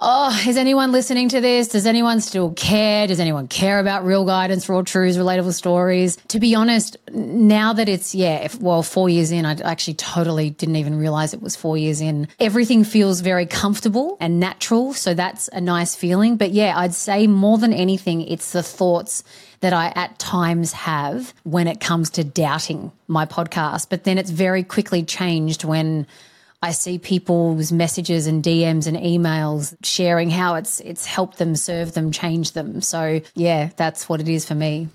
oh, 0.00 0.44
is 0.46 0.56
anyone 0.56 0.92
listening 0.92 1.28
to 1.30 1.40
this? 1.40 1.68
Does 1.68 1.86
anyone 1.86 2.20
still 2.20 2.52
care? 2.52 3.06
Does 3.06 3.20
anyone 3.20 3.48
care 3.48 3.78
about 3.78 4.04
real 4.04 4.24
guidance, 4.24 4.68
raw 4.68 4.82
truths, 4.82 5.18
relatable 5.18 5.52
stories? 5.52 6.16
To 6.28 6.40
be 6.40 6.54
honest, 6.54 6.96
now 7.12 7.72
that 7.74 7.88
it's, 7.88 8.14
yeah, 8.14 8.36
if, 8.36 8.60
well, 8.60 8.82
four 8.82 9.08
years 9.08 9.30
in, 9.30 9.44
I 9.44 9.52
actually 9.60 9.94
totally 9.94 10.50
didn't 10.50 10.76
even 10.76 10.98
realize 10.98 11.34
it 11.34 11.42
was 11.42 11.56
four 11.56 11.76
years 11.76 12.00
in. 12.00 12.28
Everything 12.38 12.84
feels 12.84 13.20
very 13.20 13.46
comfortable 13.46 14.16
and 14.20 14.40
natural. 14.40 14.94
So 14.94 15.14
that's 15.14 15.48
a 15.52 15.60
nice 15.60 15.94
feeling. 15.94 16.36
But 16.36 16.52
yeah, 16.52 16.78
I'd 16.78 16.94
say 16.94 17.26
more 17.26 17.58
than 17.58 17.72
anything, 17.72 18.22
it's 18.22 18.52
the 18.52 18.62
thoughts 18.62 19.22
that 19.60 19.74
I 19.74 19.92
at 19.94 20.18
times 20.18 20.72
have 20.72 21.34
when 21.42 21.66
it 21.66 21.80
comes 21.80 22.08
to 22.10 22.24
doubting 22.24 22.92
my 23.08 23.26
podcast. 23.26 23.88
But 23.90 24.04
then 24.04 24.16
it's 24.16 24.30
very 24.30 24.64
quickly 24.64 25.02
changed 25.02 25.64
when 25.64 26.06
I 26.62 26.72
see 26.72 26.98
people's 26.98 27.72
messages 27.72 28.26
and 28.26 28.42
DMs 28.42 28.86
and 28.86 28.96
emails 28.96 29.74
sharing 29.82 30.28
how 30.28 30.56
it's 30.56 30.80
it's 30.80 31.06
helped 31.06 31.38
them, 31.38 31.56
serve 31.56 31.94
them, 31.94 32.12
change 32.12 32.52
them. 32.52 32.82
So 32.82 33.20
yeah, 33.34 33.70
that's 33.76 34.08
what 34.08 34.20
it 34.20 34.28
is 34.28 34.46
for 34.46 34.54
me. 34.54 34.88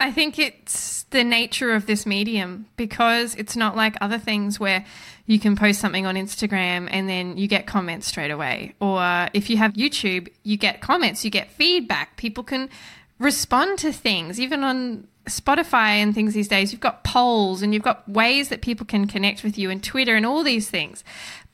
I 0.00 0.12
think 0.12 0.38
it's 0.38 1.02
the 1.10 1.24
nature 1.24 1.72
of 1.72 1.86
this 1.86 2.06
medium 2.06 2.66
because 2.76 3.34
it's 3.34 3.56
not 3.56 3.74
like 3.74 3.96
other 4.00 4.18
things 4.18 4.60
where 4.60 4.84
you 5.26 5.40
can 5.40 5.56
post 5.56 5.80
something 5.80 6.06
on 6.06 6.14
Instagram 6.14 6.88
and 6.90 7.08
then 7.08 7.36
you 7.36 7.48
get 7.48 7.66
comments 7.66 8.06
straight 8.06 8.30
away. 8.30 8.74
Or 8.80 9.28
if 9.32 9.50
you 9.50 9.56
have 9.56 9.72
YouTube, 9.72 10.28
you 10.44 10.56
get 10.56 10.80
comments, 10.80 11.24
you 11.24 11.30
get 11.30 11.50
feedback. 11.50 12.16
People 12.16 12.44
can 12.44 12.70
respond 13.18 13.80
to 13.80 13.92
things, 13.92 14.38
even 14.38 14.62
on 14.62 15.08
Spotify 15.28 15.96
and 16.02 16.14
things 16.14 16.34
these 16.34 16.48
days, 16.48 16.72
you've 16.72 16.80
got 16.80 17.04
polls 17.04 17.62
and 17.62 17.72
you've 17.72 17.82
got 17.82 18.08
ways 18.08 18.48
that 18.48 18.62
people 18.62 18.86
can 18.86 19.06
connect 19.06 19.42
with 19.42 19.56
you 19.58 19.70
and 19.70 19.82
Twitter 19.82 20.16
and 20.16 20.26
all 20.26 20.42
these 20.42 20.68
things. 20.70 21.04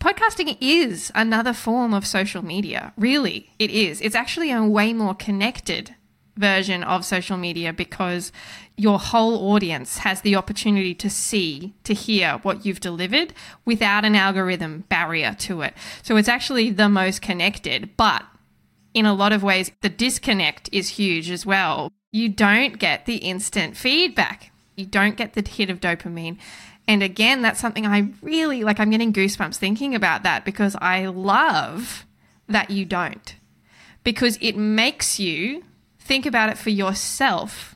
Podcasting 0.01 0.57
is 0.61 1.13
another 1.15 1.53
form 1.53 1.95
of 1.95 2.07
social 2.07 2.45
media. 2.45 2.93
Really, 2.97 3.51
it 3.59 3.71
is. 3.71 4.01
It's 4.01 4.15
actually 4.15 4.51
a 4.51 4.63
way 4.63 4.93
more 4.93 5.15
connected 5.15 5.95
version 6.37 6.83
of 6.83 7.05
social 7.05 7.37
media 7.37 7.73
because 7.73 8.33
your 8.77 8.99
whole 8.99 9.53
audience 9.53 9.99
has 9.99 10.21
the 10.21 10.35
opportunity 10.35 10.95
to 10.95 11.09
see, 11.09 11.75
to 11.85 11.95
hear 11.95 12.39
what 12.43 12.67
you've 12.67 12.81
delivered 12.81 13.33
without 13.65 14.05
an 14.05 14.17
algorithm 14.17 14.85
barrier 14.89 15.35
to 15.39 15.63
it. 15.63 15.75
So 16.03 16.17
it's 16.17 16.29
actually 16.29 16.71
the 16.71 16.89
most 16.89 17.23
connected, 17.23 17.91
but 17.97 18.25
in 18.95 19.07
a 19.07 19.15
lot 19.15 19.33
of 19.33 19.43
ways, 19.43 19.71
the 19.81 19.89
disconnect 19.89 20.69
is 20.73 20.91
huge 20.91 21.31
as 21.31 21.45
well 21.45 21.91
you 22.15 22.29
don't 22.29 22.79
get 22.79 23.07
the 23.07 23.17
instant 23.17 23.77
feedback. 23.77 24.53
You 24.77 24.87
don't 24.87 25.17
get 25.17 25.33
the 25.33 25.43
hit 25.43 25.69
of 25.69 25.81
dopamine. 25.81 26.39
And 26.87 27.03
again, 27.03 27.43
that's 27.43 27.59
something 27.59 27.89
I 27.89 28.13
really 28.23 28.63
like. 28.63 28.79
I'm 28.79 28.91
getting 28.91 29.13
goosebumps 29.13 29.57
thinking 29.57 29.97
about 29.97 30.23
that 30.23 30.45
because 30.45 30.77
I 30.81 31.07
love 31.07 32.07
that 32.49 32.71
you 32.71 32.85
don't. 32.85 33.35
Because 34.05 34.39
it 34.41 34.57
makes 34.57 35.19
you 35.19 35.65
think 35.99 36.25
about 36.25 36.51
it 36.51 36.57
for 36.57 36.71
yourself 36.71 37.75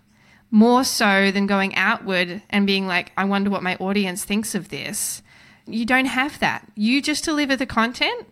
more 0.53 0.85
so 0.85 1.33
than 1.33 1.49
going 1.49 1.75
outward 1.75 2.41
and 2.49 2.65
being 2.65 2.87
like, 2.87 3.11
I 3.17 3.25
wonder 3.25 3.51
what 3.51 3.65
my 3.65 3.75
audience 3.81 4.25
thinks 4.25 4.55
of 4.55 4.69
this. 4.69 5.21
You 5.67 5.85
don't 5.85 6.05
have 6.05 6.39
that. 6.39 6.65
You 6.77 7.03
just 7.03 7.25
deliver 7.25 7.57
the 7.57 7.67
content 7.67 8.29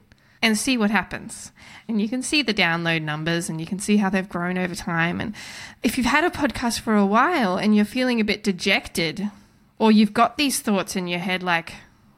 and 0.46 0.56
see 0.56 0.78
what 0.78 0.90
happens 0.90 1.50
and 1.88 2.00
you 2.00 2.08
can 2.08 2.22
see 2.22 2.42
the 2.42 2.54
download 2.54 3.02
numbers 3.02 3.48
and 3.48 3.60
you 3.60 3.66
can 3.66 3.78
see 3.78 3.96
how 3.96 4.10
they've 4.10 4.28
grown 4.28 4.58
over 4.58 4.74
time. 4.74 5.20
And 5.20 5.34
if 5.82 5.96
you've 5.96 6.06
had 6.06 6.24
a 6.24 6.30
podcast 6.30 6.80
for 6.80 6.96
a 6.96 7.06
while 7.06 7.56
and 7.56 7.76
you're 7.76 7.84
feeling 7.84 8.20
a 8.20 8.24
bit 8.24 8.42
dejected, 8.42 9.30
or 9.78 9.92
you've 9.92 10.14
got 10.14 10.36
these 10.36 10.60
thoughts 10.60 10.96
in 10.96 11.06
your 11.06 11.20
head 11.20 11.42
like, 11.42 11.74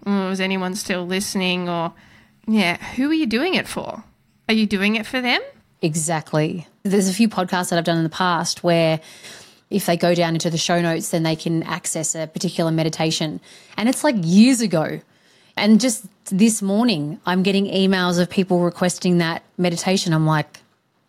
oh, 0.07 0.31
is 0.31 0.41
anyone 0.41 0.75
still 0.75 1.07
listening? 1.07 1.69
Or, 1.69 1.93
yeah, 2.47 2.77
who 2.95 3.11
are 3.11 3.15
you 3.15 3.27
doing 3.27 3.55
it 3.55 3.69
for? 3.69 4.05
Are 4.49 4.55
you 4.55 4.67
doing 4.67 4.97
it 4.97 5.07
for 5.07 5.21
them? 5.21 5.41
Exactly. 5.83 6.67
There's 6.83 7.09
a 7.09 7.13
few 7.13 7.29
podcasts 7.29 7.71
that 7.71 7.79
I've 7.79 7.85
done 7.85 7.99
in 7.99 8.05
the 8.05 8.11
past 8.11 8.65
where 8.65 9.01
if 9.71 9.85
they 9.85 9.99
go 9.99 10.15
down 10.15 10.35
into 10.35 10.49
the 10.49 10.57
show 10.57 10.81
notes, 10.81 11.11
then 11.11 11.25
they 11.25 11.37
can 11.37 11.63
access 11.65 12.15
a 12.15 12.27
particular 12.27 12.71
meditation. 12.71 13.41
And 13.77 13.89
it's 13.89 14.03
like 14.03 14.15
years 14.19 14.63
ago. 14.63 15.01
And 15.59 15.81
just 15.81 16.07
this 16.27 16.63
morning, 16.63 17.21
I'm 17.27 17.43
getting 17.43 17.67
emails 17.67 18.21
of 18.21 18.31
people 18.31 18.61
requesting 18.61 19.19
that 19.19 19.43
meditation. 19.57 20.13
I'm 20.13 20.27
like, 20.27 20.61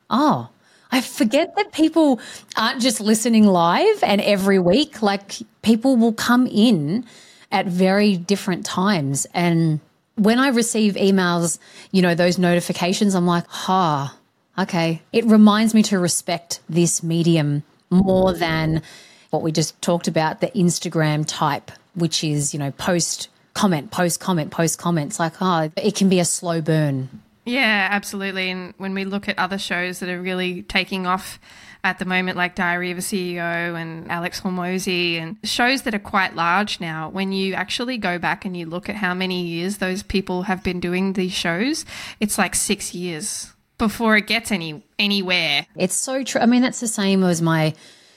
oh, 0.10 0.50
I 0.92 1.02
forget 1.02 1.56
that 1.56 1.72
people 1.72 2.20
aren't 2.58 2.82
just 2.82 3.00
listening 3.00 3.46
live 3.46 4.04
and 4.04 4.22
every 4.22 4.60
week. 4.60 5.02
Like 5.02 5.34
people 5.62 5.96
will 5.98 6.14
come 6.14 6.48
in 6.48 7.06
at 7.52 7.68
very 7.68 8.18
different 8.18 8.66
times. 8.66 9.28
And 9.34 9.80
when 10.16 10.40
I 10.40 10.50
receive 10.50 10.96
emails, 10.96 11.60
you 11.92 12.02
know, 12.02 12.16
those 12.16 12.38
notifications, 12.38 13.16
I'm 13.16 13.28
like, 13.28 13.46
oh, 13.68 14.14
okay. 14.58 15.02
It 15.14 15.26
reminds 15.26 15.74
me 15.74 15.84
to 15.84 16.00
respect 16.00 16.60
this 16.68 17.04
medium 17.04 17.64
more 17.90 18.34
than 18.34 18.82
what 19.30 19.42
we 19.42 19.52
just 19.52 19.80
talked 19.82 20.08
about, 20.08 20.42
the 20.42 20.48
Instagram 20.48 21.24
type, 21.28 21.72
which 21.94 22.24
is, 22.24 22.54
you 22.54 22.60
know, 22.60 22.72
post 22.72 23.30
comment, 23.54 23.92
post 23.92 24.20
comment, 24.20 24.52
post 24.52 24.80
comments. 24.80 25.20
Like, 25.20 25.34
oh, 25.42 25.72
it 25.78 25.96
can 25.96 26.10
be 26.10 26.20
a 26.20 26.26
slow 26.26 26.62
burn. 26.62 27.10
Yeah, 27.46 27.88
absolutely. 27.90 28.52
And 28.52 28.74
when 28.78 28.94
we 28.94 29.06
look 29.06 29.28
at 29.28 29.40
other 29.40 29.58
shows 29.58 30.00
that 30.00 30.10
are 30.10 30.22
really 30.22 30.62
taking 30.64 31.08
off 31.08 31.40
at 31.84 31.98
the 31.98 32.06
moment, 32.06 32.38
like 32.38 32.56
Diary 32.56 32.92
of 32.92 32.98
a 32.98 33.02
CEO 33.02 33.76
and 33.76 34.10
Alex 34.12 34.42
Hormozi, 34.42 35.16
and 35.16 35.38
shows 35.44 35.84
that 35.84 35.96
are 35.96 36.00
quite 36.00 36.36
large 36.36 36.80
now, 36.80 37.10
when 37.10 37.32
you 37.32 37.54
actually 37.54 37.98
go 37.98 38.20
back 38.20 38.46
and 38.46 38.56
you 38.56 38.66
look 38.66 38.90
at 38.90 38.96
how 38.96 39.14
many 39.14 39.44
years 39.44 39.78
those 39.78 40.04
people 40.04 40.44
have 40.44 40.64
been 40.64 40.80
doing 40.80 41.14
these 41.14 41.32
shows, 41.32 41.86
it's 42.20 42.38
like 42.38 42.54
six 42.54 42.94
years 42.94 43.54
before 43.78 44.18
it 44.18 44.28
gets 44.28 44.52
any 44.52 44.84
anywhere. 45.00 45.66
It's 45.76 45.96
so 45.96 46.24
true. 46.24 46.42
I 46.42 46.46
mean, 46.46 46.62
that's 46.62 46.82
the 46.82 46.88
same 46.88 47.24
as 47.24 47.42
my 47.42 47.74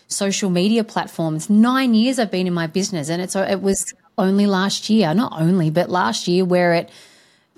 social 0.09 0.51
media 0.51 0.85
platforms. 0.85 1.49
Nine 1.49 1.95
years 1.95 2.19
I've 2.19 2.31
been 2.31 2.47
in 2.47 2.55
my 2.55 2.67
business, 2.67 3.09
and 3.09 3.23
it's 3.23 3.37
it 3.37 3.63
was 3.63 3.95
only 4.19 4.47
last 4.47 4.91
year, 4.91 5.15
not 5.15 5.33
only, 5.41 5.71
but 5.71 5.91
last 5.91 6.29
year 6.29 6.45
where 6.45 6.75
it 6.75 6.91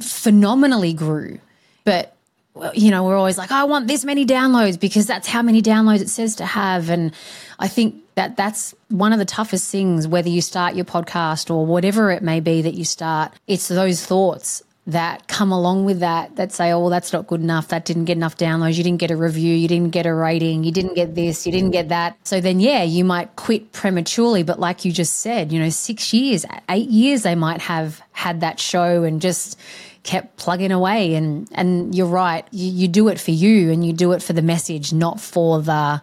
phenomenally 0.00 0.92
grew. 0.92 1.38
But, 1.84 2.16
you 2.74 2.90
know, 2.90 3.04
we're 3.04 3.16
always 3.16 3.38
like, 3.38 3.50
I 3.50 3.64
want 3.64 3.88
this 3.88 4.04
many 4.04 4.24
downloads 4.24 4.78
because 4.78 5.06
that's 5.06 5.28
how 5.28 5.42
many 5.42 5.62
downloads 5.62 6.00
it 6.00 6.08
says 6.08 6.36
to 6.36 6.46
have. 6.46 6.90
And 6.90 7.12
I 7.58 7.68
think 7.68 7.96
that 8.14 8.36
that's 8.36 8.74
one 8.88 9.12
of 9.12 9.18
the 9.18 9.24
toughest 9.24 9.70
things, 9.70 10.06
whether 10.06 10.28
you 10.28 10.40
start 10.40 10.74
your 10.74 10.84
podcast 10.84 11.50
or 11.50 11.66
whatever 11.66 12.10
it 12.10 12.22
may 12.22 12.40
be 12.40 12.62
that 12.62 12.74
you 12.74 12.84
start, 12.84 13.32
it's 13.46 13.68
those 13.68 14.04
thoughts 14.04 14.62
that 14.86 15.26
come 15.28 15.50
along 15.50 15.86
with 15.86 16.00
that 16.00 16.36
that 16.36 16.52
say, 16.52 16.70
oh, 16.70 16.80
well, 16.80 16.90
that's 16.90 17.12
not 17.12 17.26
good 17.26 17.40
enough. 17.40 17.68
That 17.68 17.86
didn't 17.86 18.04
get 18.04 18.18
enough 18.18 18.36
downloads. 18.36 18.76
You 18.76 18.84
didn't 18.84 19.00
get 19.00 19.10
a 19.10 19.16
review. 19.16 19.54
You 19.54 19.66
didn't 19.66 19.90
get 19.90 20.04
a 20.04 20.12
rating. 20.12 20.62
You 20.62 20.72
didn't 20.72 20.94
get 20.94 21.14
this. 21.14 21.46
You 21.46 21.52
didn't 21.52 21.70
get 21.70 21.88
that. 21.88 22.18
So 22.24 22.40
then, 22.40 22.60
yeah, 22.60 22.82
you 22.82 23.02
might 23.02 23.34
quit 23.36 23.72
prematurely. 23.72 24.42
But 24.42 24.60
like 24.60 24.84
you 24.84 24.92
just 24.92 25.20
said, 25.20 25.52
you 25.52 25.58
know, 25.58 25.70
six 25.70 26.12
years, 26.12 26.44
eight 26.68 26.90
years, 26.90 27.22
they 27.22 27.34
might 27.34 27.62
have 27.62 28.02
had 28.12 28.40
that 28.40 28.60
show 28.60 29.04
and 29.04 29.22
just 29.22 29.58
kept 30.02 30.36
plugging 30.36 30.72
away. 30.72 31.14
And, 31.14 31.48
and 31.52 31.94
you're 31.94 32.06
right. 32.06 32.46
You, 32.50 32.70
you 32.70 32.88
do 32.88 33.08
it 33.08 33.18
for 33.18 33.30
you 33.30 33.72
and 33.72 33.86
you 33.86 33.94
do 33.94 34.12
it 34.12 34.22
for 34.22 34.34
the 34.34 34.42
message, 34.42 34.92
not 34.92 35.18
for 35.18 35.62
the 35.62 36.02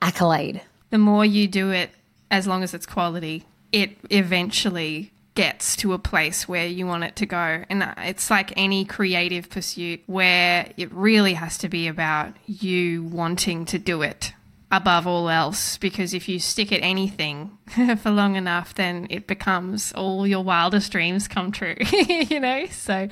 accolade. 0.00 0.62
The 0.88 0.98
more 0.98 1.24
you 1.24 1.48
do 1.48 1.70
it, 1.70 1.90
as 2.30 2.46
long 2.46 2.62
as 2.62 2.72
it's 2.72 2.86
quality, 2.86 3.44
it 3.72 3.98
eventually 4.08 5.12
gets 5.36 5.76
to 5.76 5.92
a 5.92 5.98
place 5.98 6.48
where 6.48 6.66
you 6.66 6.86
want 6.86 7.04
it 7.04 7.14
to 7.16 7.26
go. 7.26 7.62
And 7.70 7.94
it's 7.98 8.30
like 8.30 8.52
any 8.56 8.84
creative 8.84 9.48
pursuit 9.48 10.00
where 10.06 10.72
it 10.76 10.92
really 10.92 11.34
has 11.34 11.58
to 11.58 11.68
be 11.68 11.86
about 11.86 12.32
you 12.46 13.04
wanting 13.04 13.66
to 13.66 13.78
do 13.78 14.02
it 14.02 14.32
above 14.72 15.06
all 15.06 15.28
else. 15.28 15.76
Because 15.76 16.12
if 16.12 16.28
you 16.28 16.40
stick 16.40 16.72
at 16.72 16.82
anything 16.82 17.56
for 17.98 18.10
long 18.10 18.34
enough, 18.34 18.74
then 18.74 19.06
it 19.10 19.28
becomes 19.28 19.92
all 19.92 20.26
your 20.26 20.42
wildest 20.42 20.90
dreams 20.90 21.28
come 21.28 21.52
true, 21.52 21.76
you 21.92 22.40
know? 22.40 22.66
So 22.66 23.06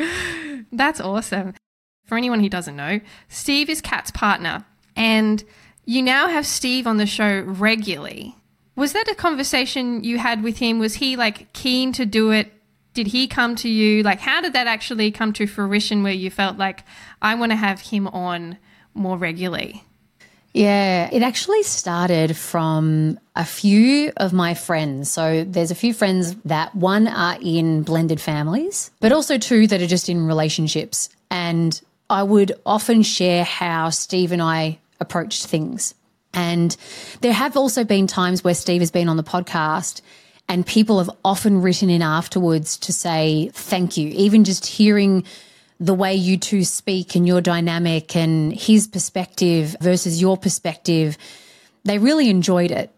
that's 0.72 1.00
awesome. 1.00 1.54
For 2.06 2.18
anyone 2.18 2.40
who 2.40 2.48
doesn't 2.48 2.76
know, 2.76 3.00
Steve 3.28 3.70
is 3.70 3.80
Kat's 3.80 4.10
partner. 4.10 4.64
And 4.96 5.44
you 5.84 6.02
now 6.02 6.28
have 6.28 6.46
Steve 6.46 6.86
on 6.86 6.96
the 6.96 7.06
show 7.06 7.40
regularly. 7.40 8.36
Was 8.76 8.92
that 8.92 9.08
a 9.08 9.14
conversation 9.14 10.02
you 10.02 10.18
had 10.18 10.42
with 10.42 10.58
him? 10.58 10.78
Was 10.78 10.94
he 10.94 11.16
like 11.16 11.52
keen 11.52 11.92
to 11.92 12.04
do 12.04 12.30
it? 12.30 12.52
Did 12.92 13.08
he 13.08 13.26
come 13.26 13.56
to 13.56 13.68
you? 13.68 14.02
Like, 14.02 14.20
how 14.20 14.40
did 14.40 14.52
that 14.52 14.66
actually 14.66 15.10
come 15.10 15.32
to 15.34 15.46
fruition 15.46 16.02
where 16.02 16.12
you 16.12 16.30
felt 16.30 16.58
like, 16.58 16.84
I 17.20 17.34
want 17.34 17.50
to 17.50 17.56
have 17.56 17.80
him 17.80 18.06
on 18.08 18.56
more 18.94 19.16
regularly? 19.16 19.82
Yeah, 20.52 21.08
it 21.12 21.22
actually 21.22 21.64
started 21.64 22.36
from 22.36 23.18
a 23.34 23.44
few 23.44 24.12
of 24.16 24.32
my 24.32 24.54
friends. 24.54 25.10
So 25.10 25.42
there's 25.42 25.72
a 25.72 25.74
few 25.74 25.92
friends 25.92 26.36
that 26.44 26.72
one 26.76 27.08
are 27.08 27.36
in 27.42 27.82
blended 27.82 28.20
families, 28.20 28.92
but 29.00 29.10
also 29.10 29.36
two 29.36 29.66
that 29.66 29.82
are 29.82 29.88
just 29.88 30.08
in 30.08 30.28
relationships. 30.28 31.08
And 31.28 31.80
I 32.08 32.22
would 32.22 32.52
often 32.64 33.02
share 33.02 33.42
how 33.42 33.90
Steve 33.90 34.30
and 34.30 34.40
I 34.40 34.78
approached 35.00 35.46
things. 35.46 35.94
And 36.34 36.76
there 37.20 37.32
have 37.32 37.56
also 37.56 37.84
been 37.84 38.06
times 38.06 38.42
where 38.44 38.54
Steve 38.54 38.82
has 38.82 38.90
been 38.90 39.08
on 39.08 39.16
the 39.16 39.22
podcast 39.22 40.00
and 40.48 40.66
people 40.66 40.98
have 40.98 41.10
often 41.24 41.62
written 41.62 41.88
in 41.88 42.02
afterwards 42.02 42.76
to 42.78 42.92
say 42.92 43.50
thank 43.54 43.96
you. 43.96 44.08
Even 44.08 44.44
just 44.44 44.66
hearing 44.66 45.24
the 45.80 45.94
way 45.94 46.14
you 46.14 46.36
two 46.36 46.64
speak 46.64 47.14
and 47.14 47.26
your 47.26 47.40
dynamic 47.40 48.14
and 48.14 48.52
his 48.52 48.86
perspective 48.86 49.76
versus 49.80 50.20
your 50.20 50.36
perspective, 50.36 51.16
they 51.84 51.98
really 51.98 52.28
enjoyed 52.28 52.70
it. 52.70 52.90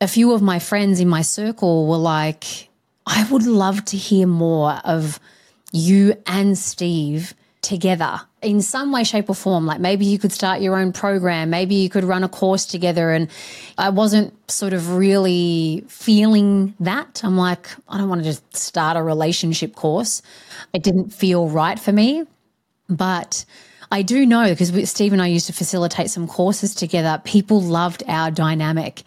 A 0.00 0.08
few 0.08 0.32
of 0.32 0.42
my 0.42 0.58
friends 0.58 1.00
in 1.00 1.08
my 1.08 1.22
circle 1.22 1.86
were 1.86 1.96
like, 1.96 2.68
I 3.06 3.24
would 3.30 3.46
love 3.46 3.84
to 3.86 3.96
hear 3.96 4.26
more 4.26 4.80
of 4.84 5.18
you 5.72 6.14
and 6.26 6.58
Steve 6.58 7.34
together 7.62 8.20
in 8.42 8.60
some 8.60 8.92
way, 8.92 9.04
shape, 9.04 9.30
or 9.30 9.34
form. 9.34 9.66
Like 9.66 9.80
maybe 9.80 10.04
you 10.04 10.18
could 10.18 10.32
start 10.32 10.60
your 10.60 10.76
own 10.76 10.92
program, 10.92 11.50
maybe 11.50 11.74
you 11.74 11.88
could 11.88 12.04
run 12.04 12.24
a 12.24 12.28
course 12.28 12.66
together. 12.66 13.10
And 13.10 13.28
I 13.78 13.90
wasn't 13.90 14.34
sort 14.50 14.72
of 14.72 14.96
really 14.96 15.84
feeling 15.88 16.74
that. 16.80 17.22
I'm 17.24 17.36
like, 17.36 17.68
I 17.88 17.98
don't 17.98 18.08
want 18.08 18.22
to 18.22 18.28
just 18.28 18.56
start 18.56 18.96
a 18.96 19.02
relationship 19.02 19.74
course. 19.74 20.22
It 20.72 20.82
didn't 20.82 21.10
feel 21.10 21.48
right 21.48 21.78
for 21.78 21.92
me. 21.92 22.24
But 22.88 23.44
I 23.90 24.02
do 24.02 24.26
know 24.26 24.48
because 24.48 24.90
Steve 24.90 25.12
and 25.12 25.22
I 25.22 25.26
used 25.26 25.46
to 25.46 25.52
facilitate 25.52 26.10
some 26.10 26.26
courses 26.26 26.74
together, 26.74 27.20
people 27.24 27.60
loved 27.60 28.02
our 28.08 28.30
dynamic. 28.30 29.02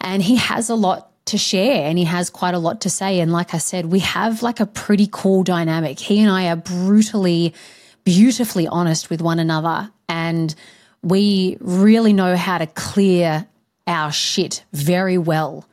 And 0.00 0.22
he 0.22 0.36
has 0.36 0.70
a 0.70 0.74
lot 0.74 1.10
to 1.26 1.38
share 1.38 1.84
and 1.86 1.98
he 1.98 2.04
has 2.04 2.30
quite 2.30 2.54
a 2.54 2.58
lot 2.58 2.80
to 2.82 2.90
say. 2.90 3.20
And 3.20 3.32
like 3.32 3.54
I 3.54 3.58
said, 3.58 3.86
we 3.86 4.00
have 4.00 4.42
like 4.42 4.60
a 4.60 4.66
pretty 4.66 5.08
cool 5.10 5.42
dynamic. 5.42 5.98
He 5.98 6.20
and 6.20 6.30
I 6.30 6.48
are 6.48 6.56
brutally, 6.56 7.54
beautifully 8.04 8.66
honest 8.66 9.10
with 9.10 9.20
one 9.20 9.38
another. 9.38 9.90
And 10.08 10.54
we 11.02 11.56
really 11.60 12.12
know 12.12 12.36
how 12.36 12.58
to 12.58 12.66
clear 12.66 13.46
our 13.86 14.12
shit 14.12 14.64
very 14.72 15.18
well. 15.18 15.66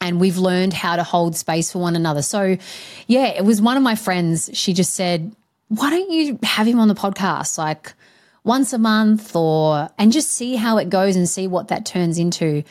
And 0.00 0.20
we've 0.20 0.38
learned 0.38 0.72
how 0.72 0.96
to 0.96 1.04
hold 1.04 1.36
space 1.36 1.72
for 1.72 1.78
one 1.78 1.94
another. 1.94 2.22
So, 2.22 2.56
yeah, 3.06 3.26
it 3.26 3.44
was 3.44 3.60
one 3.62 3.76
of 3.76 3.82
my 3.82 3.94
friends. 3.94 4.50
She 4.52 4.72
just 4.72 4.94
said, 4.94 5.34
Why 5.68 5.90
don't 5.90 6.10
you 6.10 6.38
have 6.42 6.66
him 6.66 6.80
on 6.80 6.88
the 6.88 6.94
podcast? 6.94 7.56
Like, 7.56 7.92
once 8.44 8.72
a 8.72 8.78
month 8.78 9.36
or 9.36 9.88
and 9.98 10.10
just 10.10 10.32
see 10.32 10.56
how 10.56 10.78
it 10.78 10.90
goes 10.90 11.14
and 11.14 11.28
see 11.28 11.46
what 11.46 11.68
that 11.68 11.86
turns 11.86 12.18
into 12.18 12.64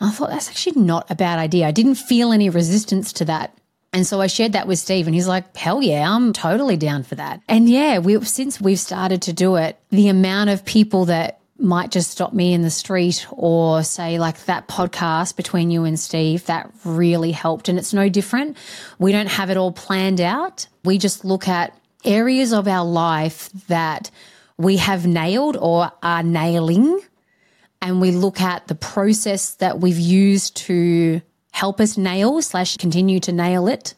I 0.00 0.10
thought 0.10 0.30
that's 0.30 0.48
actually 0.48 0.82
not 0.82 1.10
a 1.10 1.14
bad 1.14 1.38
idea. 1.38 1.66
I 1.66 1.70
didn't 1.70 1.94
feel 1.94 2.32
any 2.32 2.50
resistance 2.50 3.12
to 3.14 3.24
that. 3.26 3.56
And 3.96 4.06
so 4.06 4.20
I 4.20 4.26
shared 4.26 4.52
that 4.52 4.68
with 4.68 4.78
Steve, 4.78 5.06
and 5.06 5.14
he's 5.14 5.26
like, 5.26 5.56
"Hell 5.56 5.82
yeah, 5.82 6.14
I'm 6.14 6.34
totally 6.34 6.76
down 6.76 7.02
for 7.02 7.14
that." 7.14 7.40
And 7.48 7.66
yeah, 7.66 7.98
we 7.98 8.22
since 8.26 8.60
we've 8.60 8.78
started 8.78 9.22
to 9.22 9.32
do 9.32 9.56
it, 9.56 9.80
the 9.88 10.08
amount 10.08 10.50
of 10.50 10.66
people 10.66 11.06
that 11.06 11.40
might 11.58 11.92
just 11.92 12.10
stop 12.10 12.34
me 12.34 12.52
in 12.52 12.60
the 12.60 12.68
street 12.68 13.26
or 13.30 13.82
say 13.82 14.18
like 14.18 14.44
that 14.44 14.68
podcast 14.68 15.34
between 15.34 15.70
you 15.70 15.84
and 15.84 15.98
Steve 15.98 16.44
that 16.44 16.70
really 16.84 17.32
helped 17.32 17.70
and 17.70 17.78
it's 17.78 17.94
no 17.94 18.10
different. 18.10 18.58
We 18.98 19.12
don't 19.12 19.30
have 19.30 19.48
it 19.48 19.56
all 19.56 19.72
planned 19.72 20.20
out. 20.20 20.66
We 20.84 20.98
just 20.98 21.24
look 21.24 21.48
at 21.48 21.74
areas 22.04 22.52
of 22.52 22.68
our 22.68 22.84
life 22.84 23.48
that 23.68 24.10
we 24.58 24.76
have 24.76 25.06
nailed 25.06 25.56
or 25.56 25.90
are 26.02 26.22
nailing 26.22 27.00
and 27.80 28.02
we 28.02 28.10
look 28.10 28.42
at 28.42 28.66
the 28.66 28.74
process 28.74 29.54
that 29.54 29.80
we've 29.80 29.98
used 29.98 30.54
to 30.56 31.22
help 31.56 31.80
us 31.80 31.96
nail 31.96 32.42
slash 32.42 32.76
continue 32.76 33.18
to 33.18 33.32
nail 33.32 33.66
it, 33.66 33.94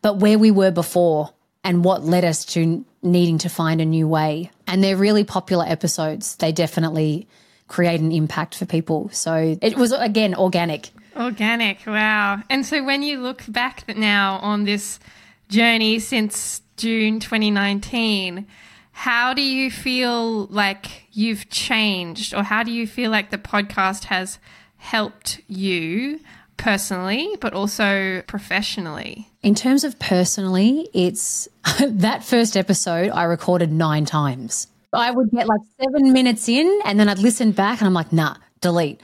but 0.00 0.18
where 0.18 0.38
we 0.38 0.52
were 0.52 0.70
before 0.70 1.28
and 1.64 1.84
what 1.84 2.04
led 2.04 2.24
us 2.24 2.44
to 2.44 2.84
needing 3.02 3.36
to 3.36 3.48
find 3.48 3.80
a 3.80 3.84
new 3.84 4.06
way. 4.06 4.48
And 4.68 4.82
they're 4.82 4.96
really 4.96 5.24
popular 5.24 5.64
episodes. 5.66 6.36
They 6.36 6.52
definitely 6.52 7.26
create 7.66 8.00
an 8.00 8.12
impact 8.12 8.54
for 8.54 8.64
people. 8.64 9.08
So 9.10 9.58
it 9.60 9.76
was 9.76 9.90
again 9.90 10.36
organic. 10.36 10.90
Organic, 11.16 11.84
wow. 11.84 12.40
And 12.48 12.64
so 12.64 12.84
when 12.84 13.02
you 13.02 13.20
look 13.20 13.42
back 13.48 13.96
now 13.96 14.36
on 14.36 14.62
this 14.62 15.00
journey 15.48 15.98
since 15.98 16.62
June 16.76 17.18
2019, 17.18 18.46
how 18.92 19.34
do 19.34 19.42
you 19.42 19.68
feel 19.68 20.46
like 20.46 21.08
you've 21.10 21.50
changed, 21.50 22.32
or 22.34 22.44
how 22.44 22.62
do 22.62 22.70
you 22.70 22.86
feel 22.86 23.10
like 23.10 23.30
the 23.30 23.38
podcast 23.38 24.04
has 24.04 24.38
helped 24.76 25.40
you 25.48 26.20
personally, 26.64 27.36
but 27.40 27.52
also 27.52 28.22
professionally? 28.26 29.28
In 29.42 29.54
terms 29.54 29.84
of 29.84 29.98
personally, 29.98 30.88
it's 30.94 31.46
that 31.86 32.24
first 32.24 32.56
episode 32.56 33.10
I 33.10 33.24
recorded 33.24 33.70
nine 33.70 34.06
times. 34.06 34.66
I 34.90 35.10
would 35.10 35.30
get 35.30 35.46
like 35.46 35.60
seven 35.78 36.14
minutes 36.14 36.48
in, 36.48 36.80
and 36.86 36.98
then 36.98 37.10
I'd 37.10 37.18
listen 37.18 37.52
back, 37.52 37.80
and 37.80 37.86
I'm 37.86 37.92
like, 37.92 38.14
nah, 38.14 38.36
delete. 38.62 39.02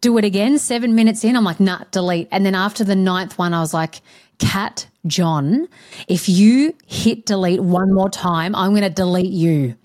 Do 0.00 0.18
it 0.18 0.24
again, 0.24 0.58
seven 0.58 0.96
minutes 0.96 1.22
in, 1.22 1.36
I'm 1.36 1.44
like, 1.44 1.60
nah, 1.60 1.84
delete. 1.92 2.26
And 2.32 2.44
then 2.44 2.56
after 2.56 2.82
the 2.82 2.96
ninth 2.96 3.38
one, 3.38 3.54
I 3.54 3.60
was 3.60 3.72
like, 3.72 4.00
Kat 4.38 4.88
John, 5.06 5.68
if 6.08 6.28
you 6.28 6.74
hit 6.86 7.26
delete 7.26 7.60
one 7.60 7.94
more 7.94 8.10
time, 8.10 8.56
I'm 8.56 8.70
going 8.70 8.82
to 8.82 8.90
delete 8.90 9.32
you. 9.32 9.76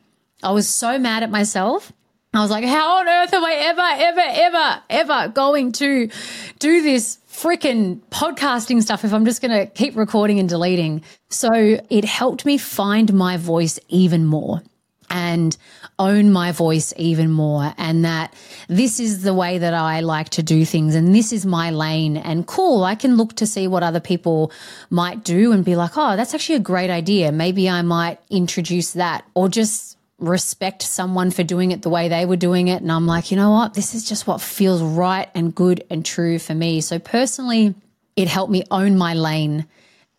I 0.42 0.52
was 0.52 0.68
so 0.68 0.98
mad 0.98 1.22
at 1.22 1.30
myself. 1.30 1.94
I 2.36 2.42
was 2.42 2.50
like, 2.50 2.66
how 2.66 2.98
on 2.98 3.08
earth 3.08 3.32
am 3.32 3.46
I 3.46 3.54
ever, 3.54 3.82
ever, 3.82 4.24
ever, 4.26 4.82
ever 4.90 5.32
going 5.34 5.72
to 5.74 6.10
do 6.58 6.82
this 6.82 7.20
freaking 7.30 8.00
podcasting 8.10 8.82
stuff 8.82 9.06
if 9.06 9.14
I'm 9.14 9.24
just 9.24 9.40
going 9.40 9.52
to 9.52 9.68
keep 9.68 9.96
recording 9.96 10.40
and 10.40 10.50
deleting? 10.50 11.04
So 11.30 11.52
it 11.54 12.06
helped 12.06 12.44
me 12.44 12.58
find 12.58 13.14
my 13.14 13.38
voice 13.38 13.80
even 13.88 14.26
more 14.26 14.64
and 15.12 15.56
own 16.00 16.32
my 16.32 16.52
voice 16.52 16.92
even 16.98 17.30
more. 17.30 17.72
And 17.78 18.04
that 18.04 18.34
this 18.68 19.00
is 19.00 19.22
the 19.22 19.36
way 19.36 19.60
that 19.60 19.76
I 19.76 20.00
like 20.00 20.30
to 20.30 20.42
do 20.42 20.66
things. 20.66 20.96
And 20.96 21.14
this 21.14 21.32
is 21.32 21.46
my 21.46 21.70
lane. 21.70 22.18
And 22.18 22.48
cool, 22.48 22.84
I 22.84 22.96
can 22.96 23.16
look 23.16 23.36
to 23.36 23.46
see 23.46 23.68
what 23.68 23.84
other 23.84 24.00
people 24.00 24.52
might 24.90 25.24
do 25.24 25.52
and 25.52 25.64
be 25.64 25.76
like, 25.76 25.92
oh, 25.98 26.16
that's 26.16 26.34
actually 26.34 26.56
a 26.56 26.62
great 26.62 26.90
idea. 26.90 27.32
Maybe 27.32 27.70
I 27.70 27.84
might 27.84 28.20
introduce 28.32 28.94
that 28.94 29.24
or 29.36 29.50
just 29.50 29.93
respect 30.20 30.84
someone 30.84 31.32
for 31.32 31.44
doing 31.44 31.72
it 31.72 31.82
the 31.82 31.90
way 31.90 32.08
they 32.08 32.26
were 32.26 32.36
doing 32.36 32.68
it. 32.68 32.82
And 32.82 32.92
I'm 32.92 33.08
like, 33.08 33.32
you 33.32 33.38
know 33.38 33.52
what? 33.52 33.74
This 33.74 33.94
is 33.94 34.08
just 34.08 34.28
what 34.28 34.42
feels 34.42 34.82
right 34.82 35.30
and 35.36 35.54
good 35.54 35.84
and 35.90 36.06
true 36.06 36.40
for 36.40 36.54
me. 36.54 36.82
So 36.82 37.00
personally, 37.00 37.76
it 38.16 38.28
helped 38.28 38.52
me 38.52 38.64
own 38.72 38.98
my 38.98 39.14
lane 39.14 39.66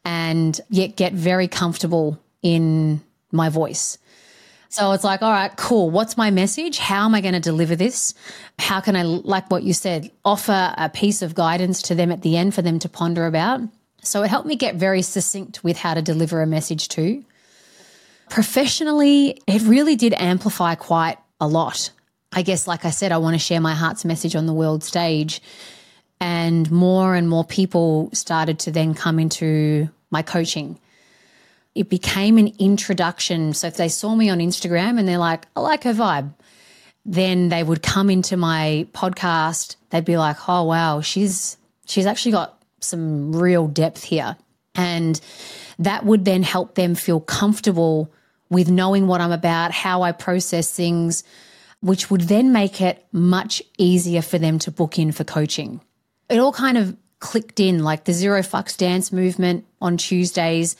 and 0.04 0.60
yet 0.68 0.96
get 0.96 1.12
very 1.12 1.48
comfortable 1.48 2.20
in 2.42 3.02
my 3.32 3.48
voice. 3.48 3.98
So 4.68 4.90
it's 4.90 5.04
like, 5.04 5.22
all 5.22 5.30
right, 5.30 5.56
cool. 5.56 5.88
What's 5.88 6.16
my 6.16 6.32
message? 6.32 6.78
How 6.78 7.04
am 7.04 7.14
I 7.14 7.20
going 7.20 7.34
to 7.34 7.40
deliver 7.40 7.76
this? 7.76 8.12
How 8.58 8.80
can 8.80 8.96
I, 8.96 9.02
like 9.02 9.48
what 9.48 9.62
you 9.62 9.72
said, 9.72 10.10
offer 10.24 10.74
a 10.76 10.88
piece 10.88 11.22
of 11.22 11.36
guidance 11.36 11.80
to 11.82 11.94
them 11.94 12.10
at 12.10 12.22
the 12.22 12.36
end 12.36 12.54
for 12.54 12.62
them 12.62 12.80
to 12.80 12.88
ponder 12.88 13.26
about? 13.26 13.60
So 14.02 14.24
it 14.24 14.28
helped 14.28 14.48
me 14.48 14.56
get 14.56 14.74
very 14.74 15.00
succinct 15.00 15.62
with 15.62 15.78
how 15.78 15.94
to 15.94 16.02
deliver 16.02 16.42
a 16.42 16.46
message 16.46 16.88
too. 16.88 17.24
Professionally, 18.28 19.40
it 19.46 19.62
really 19.62 19.96
did 19.96 20.14
amplify 20.14 20.74
quite 20.74 21.18
a 21.40 21.46
lot. 21.46 21.90
I 22.32 22.42
guess, 22.42 22.66
like 22.66 22.84
I 22.84 22.90
said, 22.90 23.12
I 23.12 23.18
want 23.18 23.34
to 23.34 23.38
share 23.38 23.60
my 23.60 23.74
heart's 23.74 24.04
message 24.04 24.34
on 24.34 24.46
the 24.46 24.54
world 24.54 24.82
stage. 24.82 25.40
And 26.20 26.70
more 26.70 27.14
and 27.14 27.28
more 27.28 27.44
people 27.44 28.10
started 28.12 28.58
to 28.60 28.70
then 28.70 28.94
come 28.94 29.18
into 29.18 29.88
my 30.10 30.22
coaching 30.22 30.78
it 31.74 31.88
became 31.88 32.38
an 32.38 32.52
introduction. 32.58 33.52
So 33.52 33.66
if 33.66 33.76
they 33.76 33.88
saw 33.88 34.14
me 34.14 34.30
on 34.30 34.38
Instagram 34.38 34.98
and 34.98 35.08
they're 35.08 35.18
like, 35.18 35.46
I 35.56 35.60
like 35.60 35.84
her 35.84 35.92
vibe, 35.92 36.32
then 37.04 37.48
they 37.48 37.62
would 37.62 37.82
come 37.82 38.10
into 38.10 38.36
my 38.36 38.86
podcast. 38.92 39.76
They'd 39.90 40.04
be 40.04 40.16
like, 40.16 40.48
oh, 40.48 40.64
wow, 40.64 41.00
she's, 41.00 41.56
she's 41.86 42.06
actually 42.06 42.32
got 42.32 42.62
some 42.80 43.34
real 43.34 43.66
depth 43.66 44.04
here. 44.04 44.36
And 44.74 45.20
that 45.78 46.04
would 46.04 46.24
then 46.24 46.42
help 46.42 46.74
them 46.74 46.94
feel 46.94 47.20
comfortable 47.20 48.12
with 48.50 48.70
knowing 48.70 49.06
what 49.06 49.20
I'm 49.20 49.32
about, 49.32 49.72
how 49.72 50.02
I 50.02 50.12
process 50.12 50.72
things, 50.74 51.24
which 51.80 52.10
would 52.10 52.22
then 52.22 52.52
make 52.52 52.80
it 52.80 53.04
much 53.12 53.62
easier 53.78 54.22
for 54.22 54.38
them 54.38 54.58
to 54.60 54.70
book 54.70 54.98
in 54.98 55.12
for 55.12 55.24
coaching. 55.24 55.80
It 56.28 56.38
all 56.38 56.52
kind 56.52 56.78
of 56.78 56.96
clicked 57.18 57.60
in 57.60 57.82
like 57.82 58.04
the 58.04 58.12
zero 58.12 58.40
fucks 58.40 58.76
dance 58.76 59.12
movement 59.12 59.64
on 59.80 59.96
Tuesdays 59.96 60.76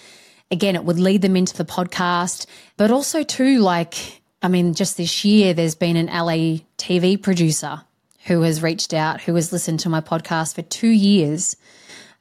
again, 0.50 0.76
it 0.76 0.84
would 0.84 0.98
lead 0.98 1.22
them 1.22 1.36
into 1.36 1.56
the 1.56 1.64
podcast, 1.64 2.46
but 2.76 2.90
also 2.90 3.22
too, 3.22 3.58
like, 3.58 4.22
I 4.42 4.48
mean, 4.48 4.74
just 4.74 4.96
this 4.96 5.24
year, 5.24 5.54
there's 5.54 5.74
been 5.74 5.96
an 5.96 6.06
LA 6.06 6.60
TV 6.78 7.20
producer 7.20 7.82
who 8.26 8.42
has 8.42 8.62
reached 8.62 8.94
out, 8.94 9.20
who 9.20 9.34
has 9.34 9.52
listened 9.52 9.80
to 9.80 9.88
my 9.88 10.00
podcast 10.00 10.54
for 10.54 10.62
two 10.62 10.88
years, 10.88 11.56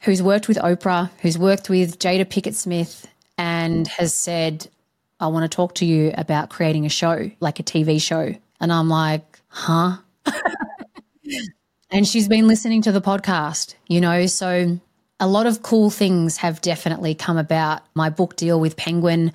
who's 0.04 0.22
worked 0.22 0.48
with 0.48 0.58
Oprah, 0.58 1.10
who's 1.22 1.38
worked 1.38 1.70
with 1.70 2.00
Jada 2.00 2.26
Pinkett 2.26 2.54
Smith, 2.54 3.08
and 3.38 3.88
has 3.88 4.16
said, 4.16 4.68
I 5.20 5.28
want 5.28 5.50
to 5.50 5.56
talk 5.56 5.76
to 5.76 5.86
you 5.86 6.14
about 6.18 6.50
creating 6.50 6.86
a 6.86 6.90
show, 6.90 7.32
like 7.40 7.60
a 7.60 7.64
TV 7.64 8.02
show. 8.02 8.36
And 8.60 8.72
I'm 8.72 8.90
like, 8.90 9.40
huh? 9.48 9.98
and 11.92 12.08
she's 12.08 12.28
been 12.28 12.48
listening 12.48 12.82
to 12.84 12.92
the 12.92 13.02
podcast, 13.02 13.76
you 13.88 14.02
know, 14.02 14.26
so 14.26 14.80
a 15.20 15.28
lot 15.28 15.46
of 15.46 15.62
cool 15.62 15.90
things 15.90 16.38
have 16.38 16.60
definitely 16.62 17.16
come 17.16 17.38
about. 17.38 17.82
My 17.96 18.10
book 18.10 18.36
deal 18.36 18.60
with 18.60 18.76
Penguin, 18.76 19.32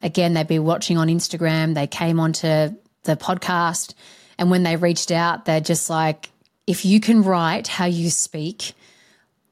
again, 0.00 0.32
they've 0.32 0.48
been 0.48 0.64
watching 0.64 0.96
on 0.96 1.08
Instagram. 1.08 1.74
They 1.74 1.86
came 1.86 2.18
onto 2.18 2.48
the 3.02 3.16
podcast. 3.16 3.94
And 4.38 4.50
when 4.50 4.62
they 4.62 4.76
reached 4.76 5.10
out, 5.10 5.44
they're 5.44 5.60
just 5.60 5.90
like, 5.90 6.30
if 6.66 6.84
you 6.84 7.00
can 7.00 7.22
write 7.22 7.66
how 7.66 7.86
you 7.86 8.08
speak, 8.08 8.72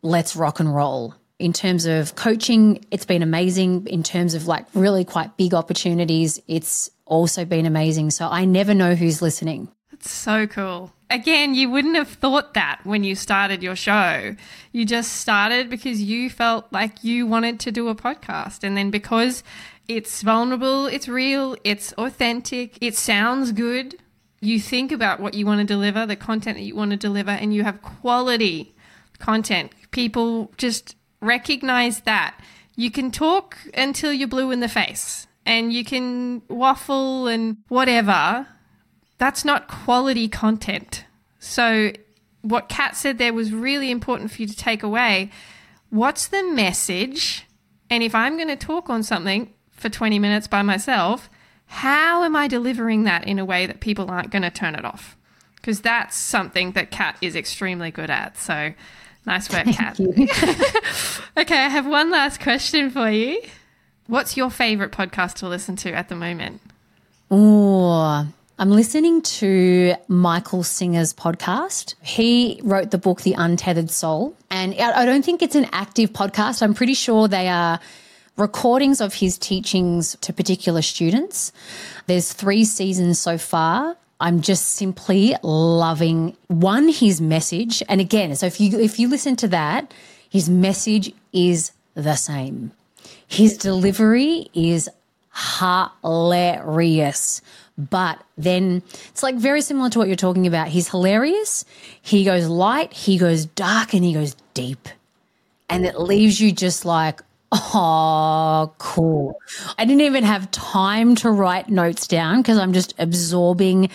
let's 0.06 0.36
rock 0.36 0.60
and 0.60 0.74
roll. 0.74 1.14
In 1.38 1.52
terms 1.52 1.84
of 1.84 2.14
coaching, 2.14 2.84
it's 2.90 3.04
been 3.04 3.22
amazing. 3.22 3.86
In 3.88 4.02
terms 4.02 4.34
of 4.34 4.46
like 4.46 4.64
really 4.72 5.04
quite 5.04 5.36
big 5.36 5.52
opportunities, 5.52 6.40
it's 6.48 6.90
also 7.04 7.44
been 7.44 7.66
amazing. 7.66 8.10
So 8.10 8.28
I 8.28 8.44
never 8.44 8.72
know 8.72 8.94
who's 8.94 9.20
listening. 9.20 9.68
That's 9.90 10.10
so 10.10 10.46
cool. 10.46 10.92
Again, 11.10 11.54
you 11.54 11.70
wouldn't 11.70 11.96
have 11.96 12.08
thought 12.08 12.54
that 12.54 12.80
when 12.84 13.04
you 13.04 13.14
started 13.14 13.62
your 13.62 13.76
show. 13.76 14.34
You 14.72 14.84
just 14.84 15.12
started 15.12 15.70
because 15.70 16.02
you 16.02 16.30
felt 16.30 16.66
like 16.72 17.04
you 17.04 17.26
wanted 17.26 17.60
to 17.60 17.72
do 17.72 17.88
a 17.88 17.94
podcast. 17.94 18.64
And 18.64 18.76
then 18.76 18.90
because 18.90 19.44
it's 19.88 20.22
vulnerable, 20.22 20.86
it's 20.86 21.06
real, 21.06 21.56
it's 21.64 21.92
authentic, 21.92 22.76
it 22.80 22.96
sounds 22.96 23.52
good, 23.52 23.96
you 24.40 24.60
think 24.60 24.92
about 24.92 25.20
what 25.20 25.34
you 25.34 25.46
want 25.46 25.60
to 25.60 25.66
deliver, 25.66 26.06
the 26.06 26.16
content 26.16 26.56
that 26.56 26.62
you 26.62 26.76
want 26.76 26.90
to 26.90 26.96
deliver, 26.96 27.30
and 27.30 27.54
you 27.54 27.64
have 27.64 27.82
quality 27.82 28.74
content. 29.16 29.72
People 29.90 30.52
just 30.56 30.96
recognize 31.20 32.00
that. 32.00 32.38
You 32.74 32.90
can 32.90 33.10
talk 33.10 33.56
until 33.74 34.12
you're 34.12 34.28
blue 34.28 34.50
in 34.50 34.60
the 34.60 34.68
face 34.68 35.26
and 35.46 35.72
you 35.72 35.84
can 35.84 36.42
waffle 36.48 37.26
and 37.26 37.58
whatever. 37.68 38.46
That's 39.18 39.44
not 39.44 39.68
quality 39.68 40.28
content. 40.28 41.04
So, 41.38 41.92
what 42.42 42.68
Kat 42.68 42.94
said 42.96 43.18
there 43.18 43.32
was 43.32 43.52
really 43.52 43.90
important 43.90 44.30
for 44.30 44.42
you 44.42 44.48
to 44.48 44.56
take 44.56 44.82
away. 44.82 45.30
What's 45.90 46.28
the 46.28 46.42
message? 46.44 47.46
And 47.90 48.02
if 48.02 48.14
I'm 48.14 48.36
going 48.36 48.48
to 48.48 48.56
talk 48.56 48.88
on 48.90 49.02
something 49.02 49.52
for 49.70 49.88
20 49.88 50.18
minutes 50.18 50.46
by 50.46 50.62
myself, 50.62 51.28
how 51.66 52.22
am 52.22 52.36
I 52.36 52.46
delivering 52.46 53.04
that 53.04 53.26
in 53.26 53.38
a 53.38 53.44
way 53.44 53.66
that 53.66 53.80
people 53.80 54.10
aren't 54.10 54.30
going 54.30 54.42
to 54.42 54.50
turn 54.50 54.74
it 54.74 54.84
off? 54.84 55.16
Because 55.66 55.80
that's 55.80 56.16
something 56.16 56.70
that 56.72 56.92
Kat 56.92 57.16
is 57.20 57.34
extremely 57.34 57.90
good 57.90 58.08
at. 58.08 58.38
So, 58.38 58.72
nice 59.26 59.52
work, 59.52 59.66
Kat. 59.66 59.98
okay, 61.36 61.58
I 61.58 61.68
have 61.68 61.88
one 61.88 62.08
last 62.12 62.40
question 62.40 62.88
for 62.88 63.10
you. 63.10 63.42
What's 64.06 64.36
your 64.36 64.48
favorite 64.48 64.92
podcast 64.92 65.34
to 65.38 65.48
listen 65.48 65.74
to 65.74 65.92
at 65.92 66.08
the 66.08 66.14
moment? 66.14 66.60
Oh, 67.32 68.28
I'm 68.60 68.70
listening 68.70 69.22
to 69.22 69.96
Michael 70.06 70.62
Singer's 70.62 71.12
podcast. 71.12 71.96
He 72.00 72.60
wrote 72.62 72.92
the 72.92 72.98
book, 72.98 73.22
The 73.22 73.32
Untethered 73.32 73.90
Soul. 73.90 74.36
And 74.48 74.72
I 74.72 75.04
don't 75.04 75.24
think 75.24 75.42
it's 75.42 75.56
an 75.56 75.66
active 75.72 76.12
podcast. 76.12 76.62
I'm 76.62 76.74
pretty 76.74 76.94
sure 76.94 77.26
they 77.26 77.48
are 77.48 77.80
recordings 78.36 79.00
of 79.00 79.14
his 79.14 79.36
teachings 79.36 80.16
to 80.20 80.32
particular 80.32 80.80
students. 80.80 81.50
There's 82.06 82.32
three 82.32 82.64
seasons 82.64 83.18
so 83.18 83.36
far. 83.36 83.96
I'm 84.20 84.40
just 84.40 84.68
simply 84.68 85.36
loving 85.42 86.36
one 86.48 86.88
his 86.88 87.20
message 87.20 87.82
and 87.88 88.00
again 88.00 88.34
so 88.36 88.46
if 88.46 88.60
you 88.60 88.78
if 88.78 88.98
you 88.98 89.08
listen 89.08 89.36
to 89.36 89.48
that 89.48 89.92
his 90.28 90.48
message 90.48 91.12
is 91.32 91.72
the 91.94 92.16
same 92.16 92.72
his 93.26 93.56
delivery 93.58 94.48
is 94.54 94.88
hilarious. 95.58 97.42
But 97.76 98.22
then 98.38 98.82
it's 99.08 99.22
like 99.22 99.34
very 99.36 99.60
similar 99.60 99.90
to 99.90 99.98
what 99.98 100.08
you're 100.08 100.16
talking 100.16 100.46
about. 100.46 100.68
He's 100.68 100.88
hilarious. 100.88 101.64
He 102.00 102.24
goes 102.24 102.48
light, 102.48 102.92
he 102.92 103.18
goes 103.18 103.44
dark, 103.44 103.92
and 103.92 104.02
he 104.04 104.14
goes 104.14 104.34
deep. 104.54 104.88
And 105.68 105.84
it 105.84 106.00
leaves 106.00 106.40
you 106.40 106.52
just 106.52 106.84
like, 106.84 107.20
oh, 107.52 108.72
cool. 108.78 109.38
I 109.78 109.84
didn't 109.84 110.02
even 110.02 110.24
have 110.24 110.50
time 110.50 111.14
to 111.16 111.30
write 111.30 111.68
notes 111.68 112.06
down 112.06 112.42
because 112.42 112.58
I'm 112.58 112.72
just 112.72 112.94
absorbing 112.98 113.90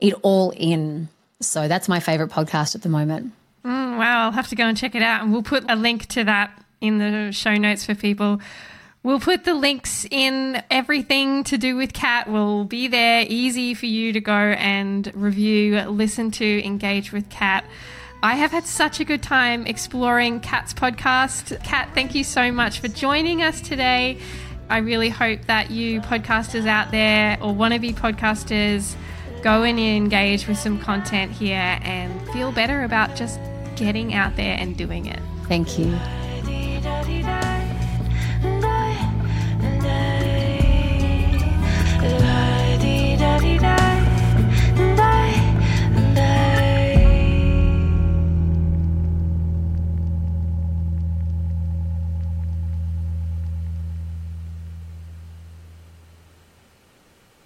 it 0.00 0.14
all 0.22 0.50
in. 0.56 1.08
So 1.40 1.68
that's 1.68 1.88
my 1.88 2.00
favorite 2.00 2.30
podcast 2.30 2.74
at 2.74 2.82
the 2.82 2.88
moment. 2.88 3.32
Mm, 3.64 3.98
wow, 3.98 4.24
I'll 4.26 4.32
have 4.32 4.48
to 4.48 4.56
go 4.56 4.64
and 4.64 4.76
check 4.76 4.94
it 4.94 5.02
out. 5.02 5.22
And 5.22 5.32
we'll 5.32 5.42
put 5.42 5.70
a 5.70 5.76
link 5.76 6.06
to 6.08 6.24
that 6.24 6.62
in 6.80 6.98
the 6.98 7.32
show 7.32 7.54
notes 7.54 7.84
for 7.86 7.94
people. 7.94 8.40
We'll 9.02 9.20
put 9.20 9.44
the 9.44 9.54
links 9.54 10.06
in 10.10 10.62
everything 10.70 11.44
to 11.44 11.58
do 11.58 11.76
with 11.76 11.92
Kat. 11.92 12.28
Will 12.28 12.64
be 12.64 12.88
there, 12.88 13.26
easy 13.28 13.74
for 13.74 13.86
you 13.86 14.14
to 14.14 14.20
go 14.20 14.32
and 14.32 15.10
review, 15.14 15.78
listen 15.82 16.30
to, 16.32 16.64
engage 16.64 17.12
with 17.12 17.28
Kat. 17.28 17.64
I 18.24 18.36
have 18.36 18.52
had 18.52 18.64
such 18.64 19.00
a 19.00 19.04
good 19.04 19.22
time 19.22 19.66
exploring 19.66 20.40
Kat's 20.40 20.72
podcast. 20.72 21.62
Kat, 21.62 21.90
thank 21.92 22.14
you 22.14 22.24
so 22.24 22.50
much 22.50 22.80
for 22.80 22.88
joining 22.88 23.42
us 23.42 23.60
today. 23.60 24.18
I 24.70 24.78
really 24.78 25.10
hope 25.10 25.42
that 25.42 25.70
you 25.70 26.00
podcasters 26.00 26.66
out 26.66 26.90
there 26.90 27.36
or 27.42 27.52
wannabe 27.52 27.92
podcasters 27.92 28.96
go 29.42 29.62
and 29.64 29.78
engage 29.78 30.48
with 30.48 30.56
some 30.56 30.80
content 30.80 31.32
here 31.32 31.78
and 31.82 32.26
feel 32.30 32.50
better 32.50 32.84
about 32.84 33.14
just 33.14 33.38
getting 33.76 34.14
out 34.14 34.36
there 34.36 34.56
and 34.58 34.74
doing 34.74 35.04
it. 35.04 35.20
Thank 35.46 35.78
you. 35.78 35.94